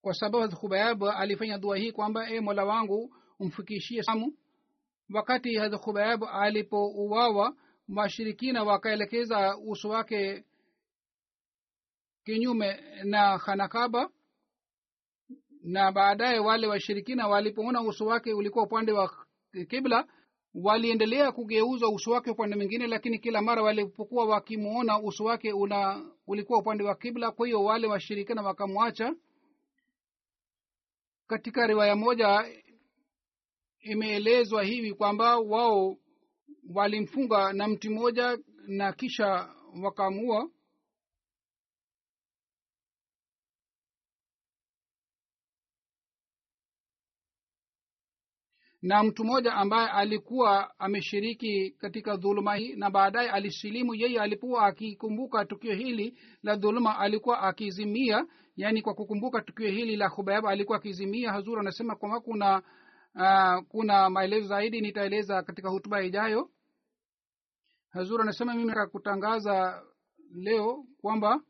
kwa 0.00 0.14
sababu 0.14 0.56
khubayab 0.56 1.04
alifanya 1.04 1.58
dua 1.58 1.76
hii 1.76 1.92
kwamba 1.92 2.30
e 2.30 2.40
mola 2.40 2.64
wangu 2.64 3.14
umfikishie 3.38 4.02
salamu. 4.02 4.36
Wakati 5.14 5.54
hadh 5.56 5.74
khubayab 5.74 6.24
alipouawa 6.24 7.56
washirikina 7.96 8.62
wakaelekeza 8.64 9.58
uso 9.58 9.88
wake 9.88 10.44
kinyume 12.24 12.80
na 13.04 13.38
khanakaba 13.38 14.10
na 15.66 15.92
baadaye 15.92 16.38
wale 16.38 16.66
washirikina 16.66 17.28
walipoona 17.28 17.82
uso 17.82 18.06
wake 18.06 18.32
ulikuwa 18.32 18.64
upande 18.64 18.92
wa 18.92 19.10
kibla 19.68 20.06
waliendelea 20.54 21.32
kugeuza 21.32 21.88
uso 21.88 22.10
wake 22.10 22.30
upande 22.30 22.56
mwingine 22.56 22.86
lakini 22.86 23.18
kila 23.18 23.42
mara 23.42 23.62
walipokuwa 23.62 24.26
wakimwona 24.26 25.00
uso 25.00 25.24
wake 25.24 25.52
una 25.52 26.04
ulikuwa 26.26 26.58
upande 26.58 26.84
wa 26.84 26.94
kibla. 26.94 27.30
Kwa 27.30 27.46
hiyo 27.46 27.64
wale 27.64 27.86
washirikina 27.86 28.42
wakamwacha. 28.42 29.14
Katika 31.26 31.66
riwaya 31.66 31.96
moja 31.96 32.44
imeelezwa 33.80 34.62
hivi 34.62 34.94
kwamba 34.94 35.38
wao 35.38 35.96
walimfunga 36.74 37.52
na 37.52 37.68
mti 37.68 37.88
mmoja 37.88 38.38
na 38.66 38.92
kisha 38.92 39.48
wakamua 39.82 40.50
na 48.86 49.02
mtu 49.02 49.24
mmoja 49.24 49.54
ambaye 49.54 49.88
alikuwa 49.88 50.78
ameshiriki 50.80 51.70
katika 51.70 52.16
dhuluma 52.16 52.54
hii 52.56 52.74
na 52.76 52.90
baadaye 52.90 53.30
alisilimu 53.30 53.94
yeye 53.94 54.20
alipokuwa 54.20 54.66
akikumbuka 54.66 55.44
tukio 55.44 55.74
hili 55.74 56.18
la 56.42 56.56
dhuluma 56.56 56.98
alikuwa 56.98 57.40
akizimia. 57.40 58.26
Yaani 58.56 58.82
kwa 58.82 58.94
kukumbuka 58.94 59.40
tukio 59.42 59.68
hili 59.70 59.96
la 59.96 60.08
hubayab 60.08 60.46
alikuwa 60.46 60.78
akizimia 60.78 61.32
hazur 61.32 61.58
anasema 61.60 61.96
kwamba 61.96 62.20
kuna 62.20 62.62
uh, 63.14 63.64
kuna 63.68 64.10
maelezo 64.10 64.46
zaidi 64.48 64.80
nitaeleza 64.80 65.42
katika 65.42 65.68
hutuba 65.68 66.02
ijayo. 66.02 66.50
Hazur 67.90 68.20
anasema 68.22 68.52
mimi 68.54 68.64
nataka 68.68 68.86
kutangaza 68.86 69.82
leo 70.34 70.84
kwamba 71.00 71.40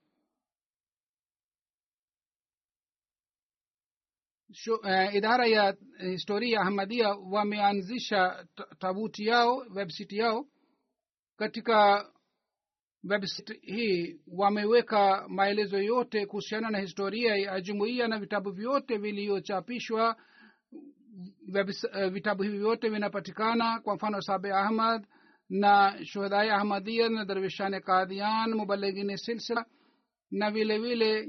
uh, 4.82 5.14
idara 5.14 5.46
ya 5.46 5.74
uh, 6.00 6.06
historia 6.10 6.54
ya 6.56 6.60
ahmadia 6.60 7.08
wameanzisha 7.14 8.46
tabuti 8.78 9.26
yao 9.26 9.56
website 9.74 10.12
yao. 10.12 10.46
Katika 11.36 12.08
website 13.04 13.60
hii 13.62 14.20
wameweka 14.26 15.28
maelezo 15.28 15.78
yote 15.78 16.26
kuhusiana 16.26 16.70
na 16.70 16.78
historia 16.78 17.36
ya 17.36 17.60
jumuiya 17.60 18.08
na 18.08 18.18
vitabu 18.18 18.50
vyote 18.50 18.96
vilivyochapishwa. 18.98 20.16
Uh, 21.94 22.06
vitabu 22.08 22.42
hivi 22.42 22.58
vyote 22.58 22.88
vinapatikana 22.88 23.80
kwa 23.80 23.94
mfano 23.94 24.20
sabe 24.20 24.52
ahmad 24.52 25.06
na 25.48 25.98
shuhadai 26.04 26.50
ahmadia 26.50 27.08
na 27.08 27.24
darvishane 27.24 27.80
kadian 27.80 28.54
mubaligini 28.54 29.18
silsila 29.18 29.64
na 30.30 30.50
vile 30.50 30.78
vile 30.78 31.28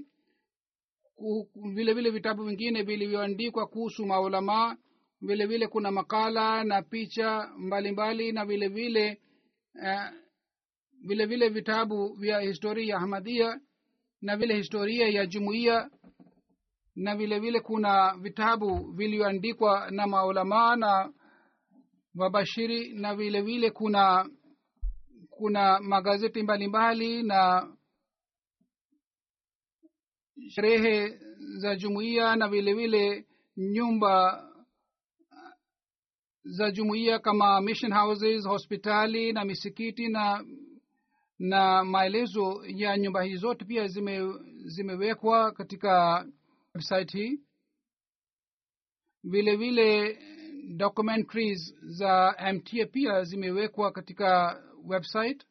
vile 1.73 1.93
vile 1.93 2.09
vitabu 2.09 2.43
vingine 2.43 2.83
vilivyoandikwa 2.83 3.67
kuhusu 3.67 4.05
maulamaa 4.05 4.75
vile 5.21 5.45
vile 5.45 5.67
kuna 5.67 5.91
makala 5.91 6.63
na 6.63 6.81
picha 6.81 7.49
mbalimbali 7.57 7.91
mbali, 7.91 8.31
na 8.31 8.45
vile 8.45 8.67
vile 8.67 9.21
uh, 9.75 10.09
vile 11.07 11.25
vile 11.25 11.49
vitabu 11.49 12.13
vya 12.13 12.39
historia 12.39 12.85
ya 12.93 12.97
ahmadia 12.97 13.59
na 14.21 14.37
vile 14.37 14.55
historia 14.55 15.07
ya 15.07 15.25
jumuiya 15.25 15.89
na 16.95 17.15
vile 17.15 17.39
vile 17.39 17.59
kuna 17.59 18.17
vitabu 18.21 18.91
vilivyoandikwa 18.91 19.91
na 19.91 20.07
maulamaa 20.07 20.75
na 20.75 21.13
wabashiri 22.15 22.93
na 22.93 23.15
vile 23.15 23.41
vile 23.41 23.71
kuna 23.71 24.29
kuna 25.29 25.79
magazeti 25.79 26.43
mbalimbali 26.43 27.07
mbali 27.07 27.23
na 27.27 27.67
sherehe 30.49 31.19
za 31.57 31.75
jumuiya 31.75 32.35
na 32.35 32.47
vile 32.47 32.73
vile 32.73 33.25
nyumba 33.57 34.43
za 36.43 36.71
jumuiya 36.71 37.19
kama 37.19 37.61
mission 37.61 37.93
houses 37.93 38.45
hospitali 38.47 39.33
na 39.33 39.45
misikiti 39.45 40.07
na 40.07 40.45
na 41.39 41.83
maelezo 41.83 42.63
ya 42.65 42.97
nyumba 42.97 43.23
hii 43.23 43.35
zote 43.35 43.65
pia 43.65 43.87
zime 43.87 44.33
zimewekwa 44.65 45.51
katika 45.51 46.25
website 46.75 47.11
hii. 47.11 47.39
Vile 49.23 49.55
vile 49.55 50.17
documentaries 50.75 51.75
za 51.81 52.35
mta 52.53 52.85
pia 52.85 53.23
zimewekwa 53.23 53.91
katika 53.91 54.61
website. 54.85 55.45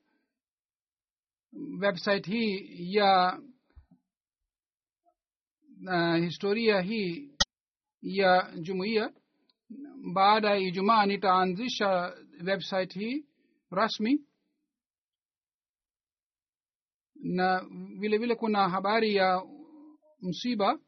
Website 1.81 2.27
hii 2.27 2.69
ya 2.95 3.41
uh, 5.85 6.17
historia 6.25 6.81
hii 6.81 7.37
ya 8.03 8.53
jumuiya. 8.61 9.13
Baada 10.13 10.51
ya 10.51 10.57
ijumaa 10.59 11.07
nitaanzisha 11.07 12.17
website 12.47 12.95
hii 12.95 13.27
rasmi. 13.71 14.27
Na 17.15 17.67
vile 17.99 18.19
vile 18.19 18.35
kuna 18.35 18.69
habari 18.69 19.15
ya 19.15 19.43
msiba. 20.23 20.79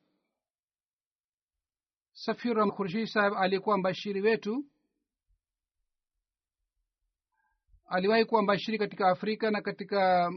Safira 2.12 2.66
khurshid 2.70 3.06
saheb 3.06 3.34
alikuwa 3.36 3.78
mbashiri 3.78 4.20
wetu. 4.20 4.64
Aliwahi 7.86 8.24
kuwa 8.24 8.42
mbashiri 8.42 8.78
katika 8.78 9.08
afrika 9.08 9.50
na 9.50 9.62
katika 9.62 10.30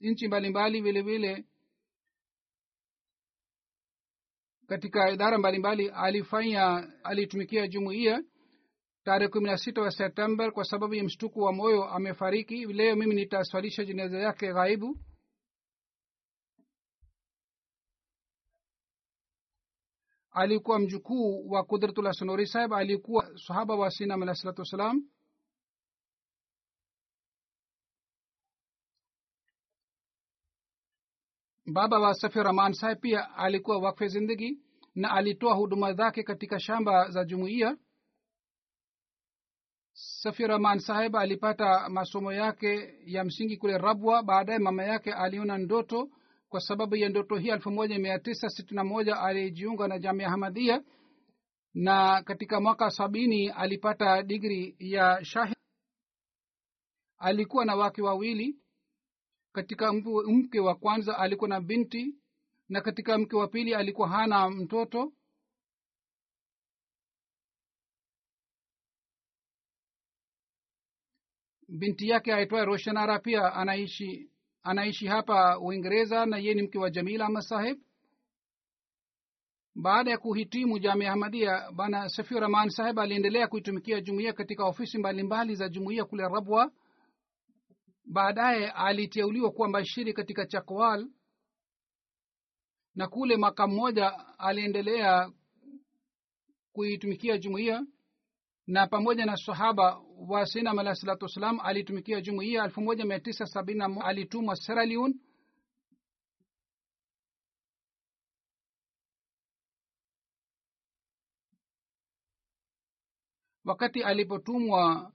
nchi 0.00 0.26
mbalimbali 0.26 0.80
vile 0.80 1.02
vile 1.02 1.44
katika 4.66 5.10
idara 5.10 5.38
mbalimbali 5.38 5.88
alifanya 5.88 6.88
alitumikia 7.04 7.68
jumuiya 7.68 8.22
tarehe 9.04 9.28
kumi 9.28 9.46
na 9.46 9.58
sita 9.58 9.80
wa 9.80 9.90
september 9.90 10.52
kwa 10.52 10.64
sababu 10.64 10.94
ya 10.94 11.04
mshtuku 11.04 11.40
wa 11.40 11.52
moyo 11.52 11.84
amefariki. 11.84 12.66
Leo 12.66 12.96
mimi 12.96 13.14
nitaswalisha 13.14 13.84
jeneza 13.84 14.18
yake 14.18 14.52
ghaibu. 14.52 14.98
Alikuwa 20.30 20.78
mjukuu 20.78 21.50
wa 21.50 21.64
kudratullah 21.64 22.12
sonori 22.12 22.46
saheb 22.46 22.72
alikuwa 22.74 23.38
sahaba 23.46 23.74
wa 23.76 23.90
sinam 23.90 24.22
alahi 24.22 24.38
salatu 24.38 24.60
wassalam 24.60 25.02
baba 31.66 31.98
wa 31.98 32.14
safi 32.14 32.38
rahman 32.42 32.72
saheb 32.72 33.00
pia 33.00 33.34
alikuwa 33.36 33.78
wakfe 33.78 34.08
zindigi 34.08 34.58
na 34.94 35.10
alitoa 35.10 35.54
huduma 35.54 35.92
zake 35.92 36.22
katika 36.22 36.60
shamba 36.60 37.10
za 37.10 37.24
jumuiya. 37.24 37.76
Safi 39.92 40.46
rahman 40.46 40.78
saheb 40.78 41.16
alipata 41.16 41.88
masomo 41.88 42.32
yake 42.32 42.94
ya 43.04 43.24
msingi 43.24 43.56
kule 43.56 43.78
rabwa. 43.78 44.22
Baadaye 44.22 44.58
mama 44.58 44.84
yake 44.84 45.12
aliona 45.12 45.58
ndoto. 45.58 46.10
Kwa 46.48 46.60
sababu 46.60 46.96
ya 46.96 47.08
ndoto 47.08 47.36
hii 47.36 47.48
elfu 47.48 47.70
moja 47.70 47.98
mia 47.98 48.18
tisa 48.18 48.48
sitini 48.48 48.76
na 48.76 48.84
moja 48.84 49.20
alijiunga 49.20 49.88
na 49.88 49.98
jamia 49.98 50.30
hamadia 50.30 50.82
na 51.74 52.22
katika 52.22 52.60
mwaka 52.60 52.90
sabini 52.90 53.48
alipata 53.48 54.22
digri 54.22 54.76
ya 54.78 55.24
shahi 55.24 55.54
alikuwa 57.18 57.64
na 57.64 57.74
wake 57.76 58.02
wawili 58.02 58.56
katika 59.56 59.92
mke 60.26 60.60
wa 60.60 60.74
kwanza 60.74 61.18
alikuwa 61.18 61.48
na 61.48 61.60
binti 61.60 62.14
na 62.68 62.80
katika 62.80 63.18
mke 63.18 63.36
wa 63.36 63.48
pili 63.48 63.74
alikuwa 63.74 64.08
hana 64.08 64.50
mtoto. 64.50 65.12
Binti 71.68 72.08
yake 72.08 72.34
aitwaye 72.34 72.64
roshanara 72.64 73.18
pia 73.18 73.54
anaishi 73.54 74.30
anaishi 74.62 75.06
hapa 75.06 75.58
uingereza 75.58 76.26
na 76.26 76.38
yeye 76.38 76.54
ni 76.54 76.62
mke 76.62 76.78
wa 76.78 76.90
jamila 76.90 77.28
masahib 77.28 77.78
baada 79.74 80.10
ya 80.10 80.18
kuhitimu 80.18 80.78
jamia 80.78 81.10
hamadia 81.10 81.70
bana 81.72 82.08
safiu 82.08 82.40
rahman 82.40 82.68
saheb 82.70 82.98
aliendelea 82.98 83.48
kuitumikia 83.48 84.00
jumuiya 84.00 84.32
katika 84.32 84.64
ofisi 84.64 84.98
mbalimbali 84.98 85.54
za 85.54 85.68
jumuiya 85.68 86.04
kule 86.04 86.22
rabwa 86.22 86.70
baadaye 88.06 88.70
aliteuliwa 88.70 89.50
kuwa 89.52 89.68
bashiri 89.68 90.12
katika 90.12 90.46
chakwal 90.46 91.08
na 92.94 93.08
kule 93.08 93.36
mwaka 93.36 93.66
mmoja 93.66 94.38
aliendelea 94.38 95.30
kuitumikia 96.72 97.38
jumuiya 97.38 97.86
na 98.66 98.86
pamoja 98.86 99.26
na 99.26 99.36
sahaba 99.36 100.00
wa 100.28 100.46
sinam 100.46 100.78
alahi 100.78 100.96
salatu 100.96 101.24
wassalam 101.24 101.60
alitumikia 101.60 102.20
jumuiya. 102.20 102.64
Elfu 102.64 102.80
moja 102.80 103.04
mia 103.04 103.20
tisa 103.20 103.46
sabini 103.46 103.78
na 103.78 104.04
alitumwa 104.04 104.56
seraliun 104.56 105.20
wakati 113.64 114.02
alipotumwa 114.02 115.12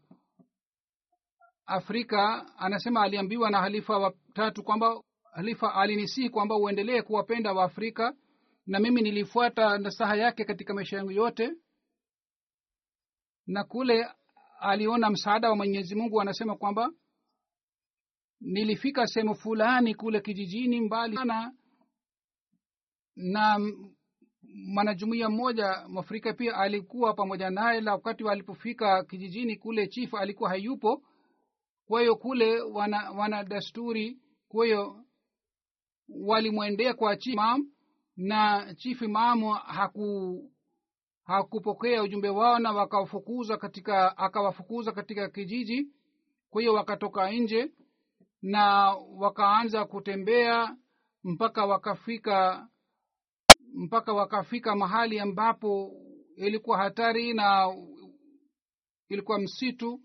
afrika 1.65 2.45
anasema 2.57 3.01
aliambiwa 3.01 3.49
na 3.49 3.59
halifa 3.59 3.97
watatu 3.97 4.63
kwamba 4.63 5.01
halifa 5.33 5.75
alinisihi 5.75 6.29
kwamba 6.29 6.57
uendelee 6.57 7.01
kuwapenda 7.01 7.53
waafrika 7.53 8.13
na 8.65 8.79
mimi 8.79 9.01
nilifuata 9.01 9.77
nasaha 9.77 10.15
yake 10.15 10.45
katika 10.45 10.73
maisha 10.73 10.97
yangu 10.97 11.11
yote. 11.11 11.51
Na 13.47 13.63
kule 13.63 14.07
aliona 14.59 15.09
msaada 15.09 15.49
wa 15.49 15.55
mwenyezi 15.55 15.95
mungu 15.95 16.21
anasema 16.21 16.55
kwamba 16.55 16.91
nilifika 18.41 19.07
sehemu 19.07 19.35
fulani 19.35 19.95
kule 19.95 20.21
kijijini 20.21 20.81
mbali 20.81 21.15
sana 21.15 21.53
na 23.15 23.59
mwanajumuia 24.73 25.29
mmoja 25.29 25.85
mwafrika 25.87 26.33
pia 26.33 26.55
alikuwa 26.57 27.13
pamoja 27.13 27.49
naye 27.49 27.81
la 27.81 27.91
wakati 27.91 28.23
walipofika 28.23 29.03
kijijini 29.03 29.55
kule 29.55 29.87
chifu 29.87 30.17
alikuwa 30.17 30.49
hayupo 30.49 31.03
kwa 31.91 32.01
hiyo 32.01 32.15
kule 32.15 32.61
wana, 32.61 33.11
wana 33.11 33.43
desturi 33.43 34.19
kwa 34.47 34.65
hiyo 34.65 35.05
walimwendea 36.09 36.93
kwa 36.93 37.17
chief 37.17 37.33
imam 37.33 37.71
na 38.17 38.73
chief 38.75 39.01
imamu 39.01 39.53
haku 39.53 40.51
hakupokea 41.23 42.03
ujumbe 42.03 42.29
wao 42.29 42.59
na 42.59 42.71
wakafukuza 42.71 43.57
katika 43.57 44.17
akawafukuza 44.17 44.91
katika 44.91 45.29
kijiji. 45.29 45.87
Kwa 46.49 46.61
hiyo 46.61 46.73
wakatoka 46.73 47.31
nje 47.31 47.71
na 48.41 48.89
wakaanza 49.17 49.85
kutembea 49.85 50.77
mpaka 51.23 51.65
wakafika 51.65 52.67
mpaka 53.73 54.13
wakafika 54.13 54.75
mahali 54.75 55.19
ambapo 55.19 55.91
ilikuwa 56.35 56.77
hatari 56.77 57.33
na 57.33 57.75
ilikuwa 59.09 59.39
msitu 59.39 60.01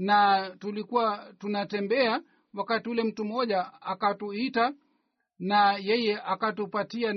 na 0.00 0.50
tulikuwa 0.58 1.32
tunatembea 1.38 2.22
wakati 2.54 2.88
ule 2.90 3.02
mtu 3.02 3.24
mmoja 3.24 3.72
akatuita 3.82 4.74
na 5.38 5.72
yeye 5.78 6.20
akatupatia 6.20 7.14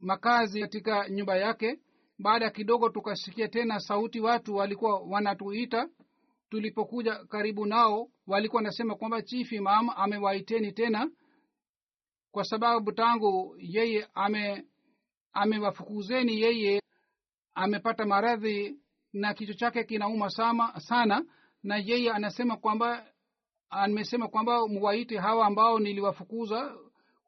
makazi 0.00 0.60
katika 0.60 1.08
nyumba 1.08 1.36
yake. 1.36 1.80
Baada 2.18 2.44
ya 2.44 2.50
kidogo 2.50 2.88
tukasikia 2.88 3.48
tena 3.48 3.80
sauti 3.80 4.20
watu 4.20 4.54
walikuwa 4.56 5.00
wanatuita. 5.00 5.88
Tulipokuja 6.50 7.24
karibu 7.24 7.66
nao 7.66 8.08
walikuwa 8.26 8.58
wanasema 8.58 8.94
kwamba 8.94 9.22
chief 9.22 9.52
imam 9.52 9.90
amewaiteni 9.96 10.72
tena 10.72 11.10
kwa 12.30 12.44
sababu 12.44 12.92
tangu 12.92 13.56
yeye 13.58 14.08
ame 14.14 14.64
amewafukuzeni 15.32 16.40
yeye 16.40 16.82
amepata 17.54 18.06
maradhi 18.06 18.76
na 19.12 19.34
kichwa 19.34 19.54
chake 19.54 19.84
kinauma 19.84 20.30
sama, 20.30 20.80
sana 20.80 21.24
na 21.66 21.76
yeye 21.76 22.10
anasema 22.12 22.56
kwamba 22.56 23.06
amesema 23.70 24.28
kwamba 24.28 24.68
mwaite 24.68 25.18
hawa 25.18 25.46
ambao 25.46 25.78
niliwafukuza. 25.78 26.76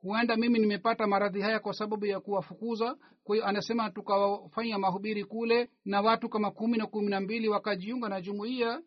Huenda 0.01 0.37
mimi 0.37 0.59
nimepata 0.59 1.07
maradhi 1.07 1.41
haya 1.41 1.61
kwa 1.61 1.73
sababu 1.75 2.07
ya 2.07 2.21
kuwafukuza. 2.21 2.97
Kwa 3.25 3.37
hiyo 3.37 3.47
anasema 3.49 3.91
tukawafanya 3.91 4.79
mahubiri 4.79 5.25
kule 5.25 5.71
na 5.85 6.01
watu 6.01 6.29
kama 6.29 6.51
kumi 6.51 6.79
na 6.79 6.87
kumi 6.87 7.09
na 7.11 7.21
mbili 7.21 7.49
wakajiunga 7.49 8.09
na 8.09 8.21
jumuiya. 8.21 8.83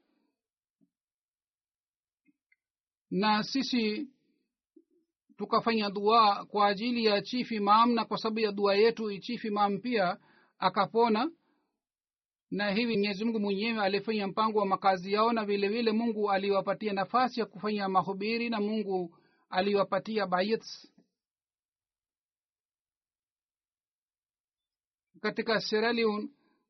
Na 3.10 3.44
sisi 3.44 4.10
tukafanya 5.38 5.90
dua 5.90 6.46
kwa 6.46 6.68
ajili 6.68 7.06
ya 7.06 7.22
chief 7.22 7.52
imam 7.52 7.94
na 7.94 8.06
kwa 8.06 8.18
sababu 8.18 8.40
ya 8.40 8.52
dua 8.52 8.76
yetu 8.76 9.20
chief 9.20 9.46
imam 9.46 9.80
pia 9.80 10.18
akapona 10.60 11.32
na 12.52 12.72
hivi 12.72 12.94
mwenyezi 12.98 13.26
mungu 13.26 13.40
mwenyewe 13.40 13.82
alifanya 13.84 14.28
mpango 14.28 14.60
wa 14.60 14.66
makazi 14.66 15.14
yao 15.14 15.34
na 15.34 15.46
vile 15.46 15.68
vile 15.68 15.92
mungu 15.92 16.32
aliwapatia 16.32 16.94
nafasi 16.94 17.40
ya 17.40 17.46
kufanya 17.46 17.90
mahubiri 17.90 18.50
na 18.50 18.62
mungu 18.62 19.18
aliwapatia 19.50 20.28
bayits 20.28 20.92
katika 25.22 25.60
Sierra 25.62 25.94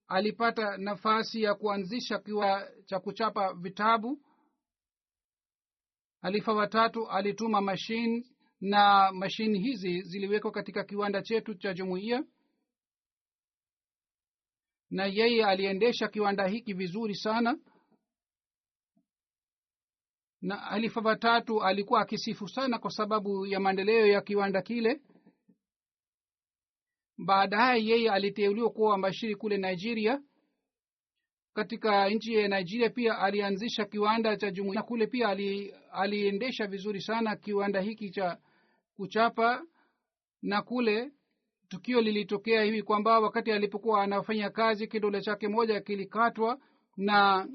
alipata 0.08 0.78
nafasi 0.78 1.42
ya 1.44 1.56
kuanzisha 1.56 2.20
kiwa 2.20 2.72
cha 2.86 3.00
kuchapa 3.00 3.54
vitabu. 3.54 4.22
Halifa 6.22 6.54
watatu 6.54 7.10
alituma 7.10 7.62
mashine 7.62 8.26
na 8.62 9.12
mashine 9.12 9.60
hizi 9.60 10.02
ziliwekwa 10.02 10.52
katika 10.52 10.84
kiwanda 10.84 11.22
chetu 11.22 11.56
cha 11.56 11.74
jumuiya 11.74 12.24
na 14.92 15.06
yeye 15.06 15.46
aliendesha 15.46 16.08
kiwanda 16.08 16.48
hiki 16.48 16.74
vizuri 16.74 17.16
sana. 17.16 17.58
Na 20.42 20.56
halifa 20.58 21.02
watatu 21.02 21.64
alikuwa 21.64 22.02
akisifu 22.02 22.48
sana 22.48 22.80
kwa 22.80 22.92
sababu 22.92 23.46
ya 23.46 23.60
maendeleo 23.60 24.08
ya 24.08 24.22
kiwanda 24.22 24.62
kile. 24.62 25.02
Baadaye 27.18 27.86
yeye 27.86 28.12
aliteuliwa 28.12 28.70
kuwa 28.70 28.98
mbashiri 28.98 29.36
kule 29.36 29.58
nigeria. 29.58 30.22
Katika 31.54 32.10
nchi 32.10 32.34
ya 32.34 32.48
nigeria 32.48 32.90
pia 32.90 33.18
alianzisha 33.20 33.86
kiwanda 33.86 34.38
cha 34.38 34.52
jumuia 34.52 34.84
kule 34.84 35.08
pia 35.08 35.28
ali, 35.30 35.72
aliendesha 35.92 36.68
vizuri 36.68 37.02
sana 37.02 37.36
kiwanda 37.36 37.82
hiki 37.82 38.10
cha 38.10 38.38
kuchapa 38.96 39.66
na 40.42 40.62
kule 40.62 41.12
tukio 41.72 42.02
lilitokea 42.02 42.64
hivi 42.64 42.84
kwamba 42.84 43.20
wakati 43.20 43.52
alipokuwa 43.52 44.04
anafanya 44.04 44.50
kazi 44.50 44.88
kidole 44.88 45.22
chake 45.22 45.48
moja 45.48 45.82
kilikatwa 45.82 46.58
na 46.98 47.48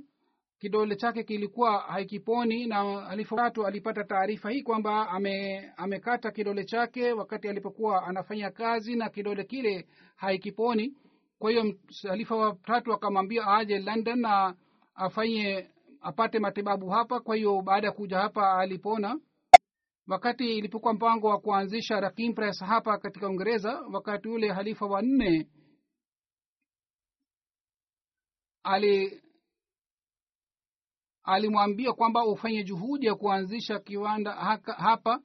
kidole 0.59 0.97
chake 0.97 1.23
kilikuwa 1.25 1.79
haikiponi 1.79 2.67
na 2.67 3.09
alifatu 3.09 3.67
alipata 3.67 4.05
taarifa 4.05 4.51
hii 4.51 4.63
kwamba 4.63 5.09
ame, 5.09 5.71
amekata 5.77 6.31
kidole 6.31 6.65
chake 6.65 7.13
wakati 7.13 7.49
alipokuwa 7.49 8.07
anafanya 8.07 8.51
kazi 8.51 8.97
na 8.97 9.09
kidole 9.09 9.45
kile 9.45 9.87
haikiponi. 10.17 10.95
Kwa 11.39 11.51
hiyo 11.51 11.75
halifa 12.09 12.37
watatu 12.37 12.93
akamwambia 12.93 13.47
aje 13.47 13.79
london 13.79 14.21
na 14.21 14.55
afanye 14.95 15.71
apate 16.01 16.39
matibabu 16.39 16.89
hapa. 16.89 17.21
Kwa 17.21 17.37
hiyo 17.37 17.63
baada 17.63 17.87
ya 17.87 17.93
kuja 17.93 18.19
hapa 18.19 18.59
alipona 18.59 19.19
wakati 20.07 20.59
ilipokuwa 20.59 20.95
mpango 20.95 21.29
wa 21.29 21.41
kuanzisha 21.41 22.01
rakim 22.01 22.35
press 22.35 22.61
hapa 22.61 22.99
katika 22.99 23.29
uingereza 23.29 23.81
wakati 23.93 24.29
ule 24.29 24.53
halifa 24.53 24.87
wa 24.87 25.03
nne 25.03 25.49
ali 28.63 29.23
alimwambia 31.23 31.93
kwamba 31.93 32.27
ufanye 32.27 32.65
juhudi 32.65 33.07
ya 33.07 33.15
kuanzisha 33.15 33.79
kiwanda 33.79 34.33
haka, 34.33 34.73
hapa 34.73 35.23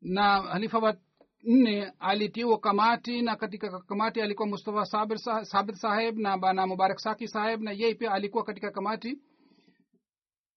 na 0.00 0.42
halifa 0.42 0.78
wa 0.78 0.96
nne 1.42 1.92
alitiwa 1.98 2.58
kamati 2.58 3.22
na 3.22 3.36
katika 3.36 3.80
kamati 3.80 4.20
alikuwa 4.22 4.48
mustafa 4.48 4.84
sabir 4.84 5.16
sah- 5.18 5.74
saheb 5.74 6.18
na 6.18 6.38
bana 6.38 6.66
mubarak 6.66 6.98
saki 6.98 7.28
saheb 7.28 7.60
na 7.62 7.72
yeye 7.72 7.94
pia 7.94 8.12
alikuwa 8.12 8.44
katika 8.44 8.70
kamati 8.70 9.18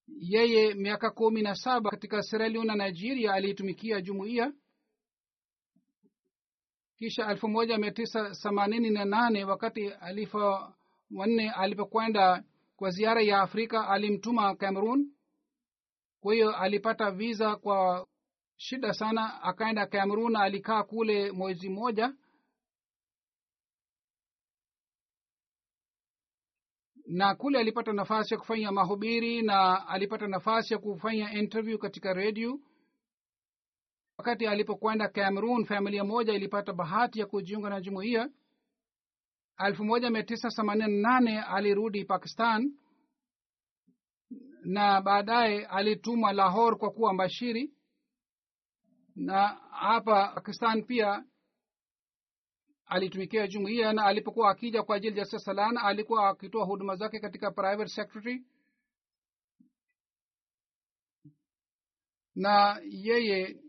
yeye 0.08 0.74
miaka 0.74 1.10
kumi 1.12 1.42
na 1.42 1.56
saba 1.56 1.90
katika 1.90 2.24
Sierra 2.24 2.50
na 2.50 2.76
nigeria 2.76 3.34
aliitumikia 3.34 4.02
jumuiya. 4.02 4.54
Kisha 6.98 7.30
elfu 7.32 7.48
moja 7.48 7.78
mia 7.78 7.92
tisa 7.92 8.30
themanini 8.36 8.90
na 8.90 9.06
nane 9.06 9.44
wakati 9.44 9.88
alifa 9.90 10.74
wanne 11.12 11.50
alipokwenda 11.50 12.44
kwa 12.76 12.90
ziara 12.90 13.22
ya 13.22 13.42
afrika 13.42 13.88
alimtuma 13.90 14.56
cameroon. 14.56 15.12
Kwa 16.20 16.34
hiyo 16.34 16.56
alipata 16.56 17.12
visa 17.12 17.56
kwa 17.56 18.08
shida 18.58 18.94
sana 18.94 19.42
akaenda 19.44 19.86
cameroon 19.88 20.36
alikaa 20.36 20.84
kule 20.84 21.32
mwezi 21.32 21.70
mmoja 21.70 22.14
na 27.08 27.36
kule 27.36 27.60
alipata 27.60 27.94
nafasi 27.94 28.34
ya 28.34 28.40
kufanya 28.40 28.72
mahubiri 28.72 29.42
na 29.42 29.88
alipata 29.88 30.28
nafasi 30.28 30.74
ya 30.74 30.80
kufanya 30.80 31.34
interview 31.34 31.78
katika 31.78 32.14
redio 32.14 32.60
wakati 34.18 34.48
alipokwenda 34.48 35.08
cameroon 35.08 35.66
familia 35.66 36.04
moja 36.04 36.34
ilipata 36.34 36.74
bahati 36.74 37.20
ya 37.20 37.26
kujiunga 37.26 37.70
na 37.70 37.82
jumuiya. 37.82 38.30
Elfu 39.68 39.84
moja 39.86 40.10
mia 40.10 40.24
tisa 40.24 40.50
themanini 40.50 41.02
na 41.02 41.10
nane 41.20 41.42
alirudi 41.42 42.06
pakistan 42.06 42.74
na 44.64 45.02
baadaye 45.02 45.66
alitumwa 45.66 46.34
lahor 46.34 46.78
kwa 46.78 46.92
kuwa 46.92 47.14
mbashiri. 47.14 47.74
Na 49.16 49.48
hapa 49.72 50.28
pakistan 50.28 50.84
pia 50.84 51.24
alitumikia 52.88 53.48
jumuiya 53.48 53.94
na 53.94 54.06
alipokuwa 54.06 54.52
akija 54.52 54.84
kwa 54.84 54.96
ajili 54.96 55.20
ya 55.20 55.26
sasalan 55.26 55.78
alikuwa 55.78 56.30
akitoa 56.30 56.66
huduma 56.66 56.96
zake 56.96 57.20
katika 57.20 57.52
private 57.52 57.90
secretary. 57.90 58.46
Na 62.36 62.82
yeye 62.90 63.60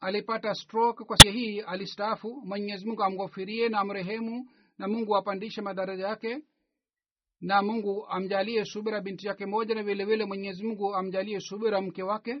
alipata 0.00 0.54
stroke 0.54 1.04
kwa 1.04 1.16
hii 1.16 1.60
alistaafu. 1.60 2.40
Mwenyezi 2.44 2.86
mungu 2.86 3.02
amghofirie 3.02 3.68
na 3.68 3.78
amrehemu 3.80 4.50
na 4.78 4.88
mungu 4.88 5.16
apandishe 5.16 5.60
madaraja 5.62 6.06
yake 6.08 6.42
na 7.40 7.62
mungu 7.62 8.06
amjalie 8.08 8.64
subira 8.64 9.00
binti 9.00 9.26
yake 9.26 9.46
moja 9.46 9.74
na 9.74 9.82
vilevile 9.82 10.04
vile 10.04 10.24
mwenyezi 10.24 10.64
mungu 10.64 10.94
amjalie 10.94 11.40
subira 11.40 11.80
mke 11.80 12.02
wake 12.02 12.40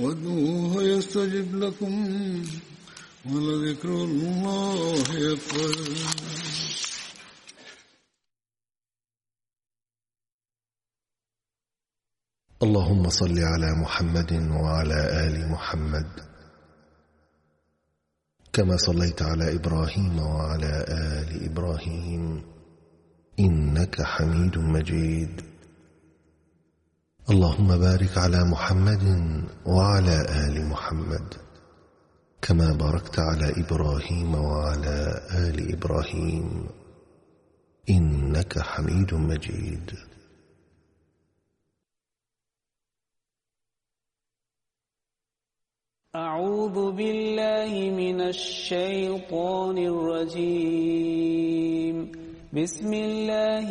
وادعوه 0.00 0.82
يستجب 0.82 1.54
لكم 1.56 1.94
ولذكر 3.26 3.88
الله 3.88 5.02
أكبر. 5.32 5.76
اللهم 12.62 13.08
صل 13.08 13.38
على 13.38 13.72
محمد 13.82 14.32
وعلى 14.32 15.26
آل 15.26 15.50
محمد. 15.50 16.08
كما 18.52 18.76
صليت 18.76 19.22
على 19.22 19.54
إبراهيم 19.54 20.18
وعلى 20.18 20.84
آل 20.88 21.44
إبراهيم. 21.44 22.44
إنك 23.40 24.02
حميد 24.02 24.58
مجيد. 24.58 25.49
اللهم 27.30 27.70
بارك 27.78 28.18
على 28.18 28.44
محمد 28.44 29.04
وعلى 29.66 30.16
آل 30.46 30.66
محمد 30.66 31.34
كما 32.42 32.72
باركت 32.72 33.18
على 33.18 33.52
إبراهيم 33.62 34.34
وعلى 34.34 34.98
آل 35.46 35.72
إبراهيم 35.74 36.66
إنك 37.90 38.58
حميد 38.58 39.14
مجيد. 39.14 39.90
أعوذ 46.16 46.92
بالله 46.92 47.90
من 48.02 48.20
الشيطان 48.20 49.78
الرجيم. 49.92 51.40
بسم 52.52 52.92
الله 52.94 53.68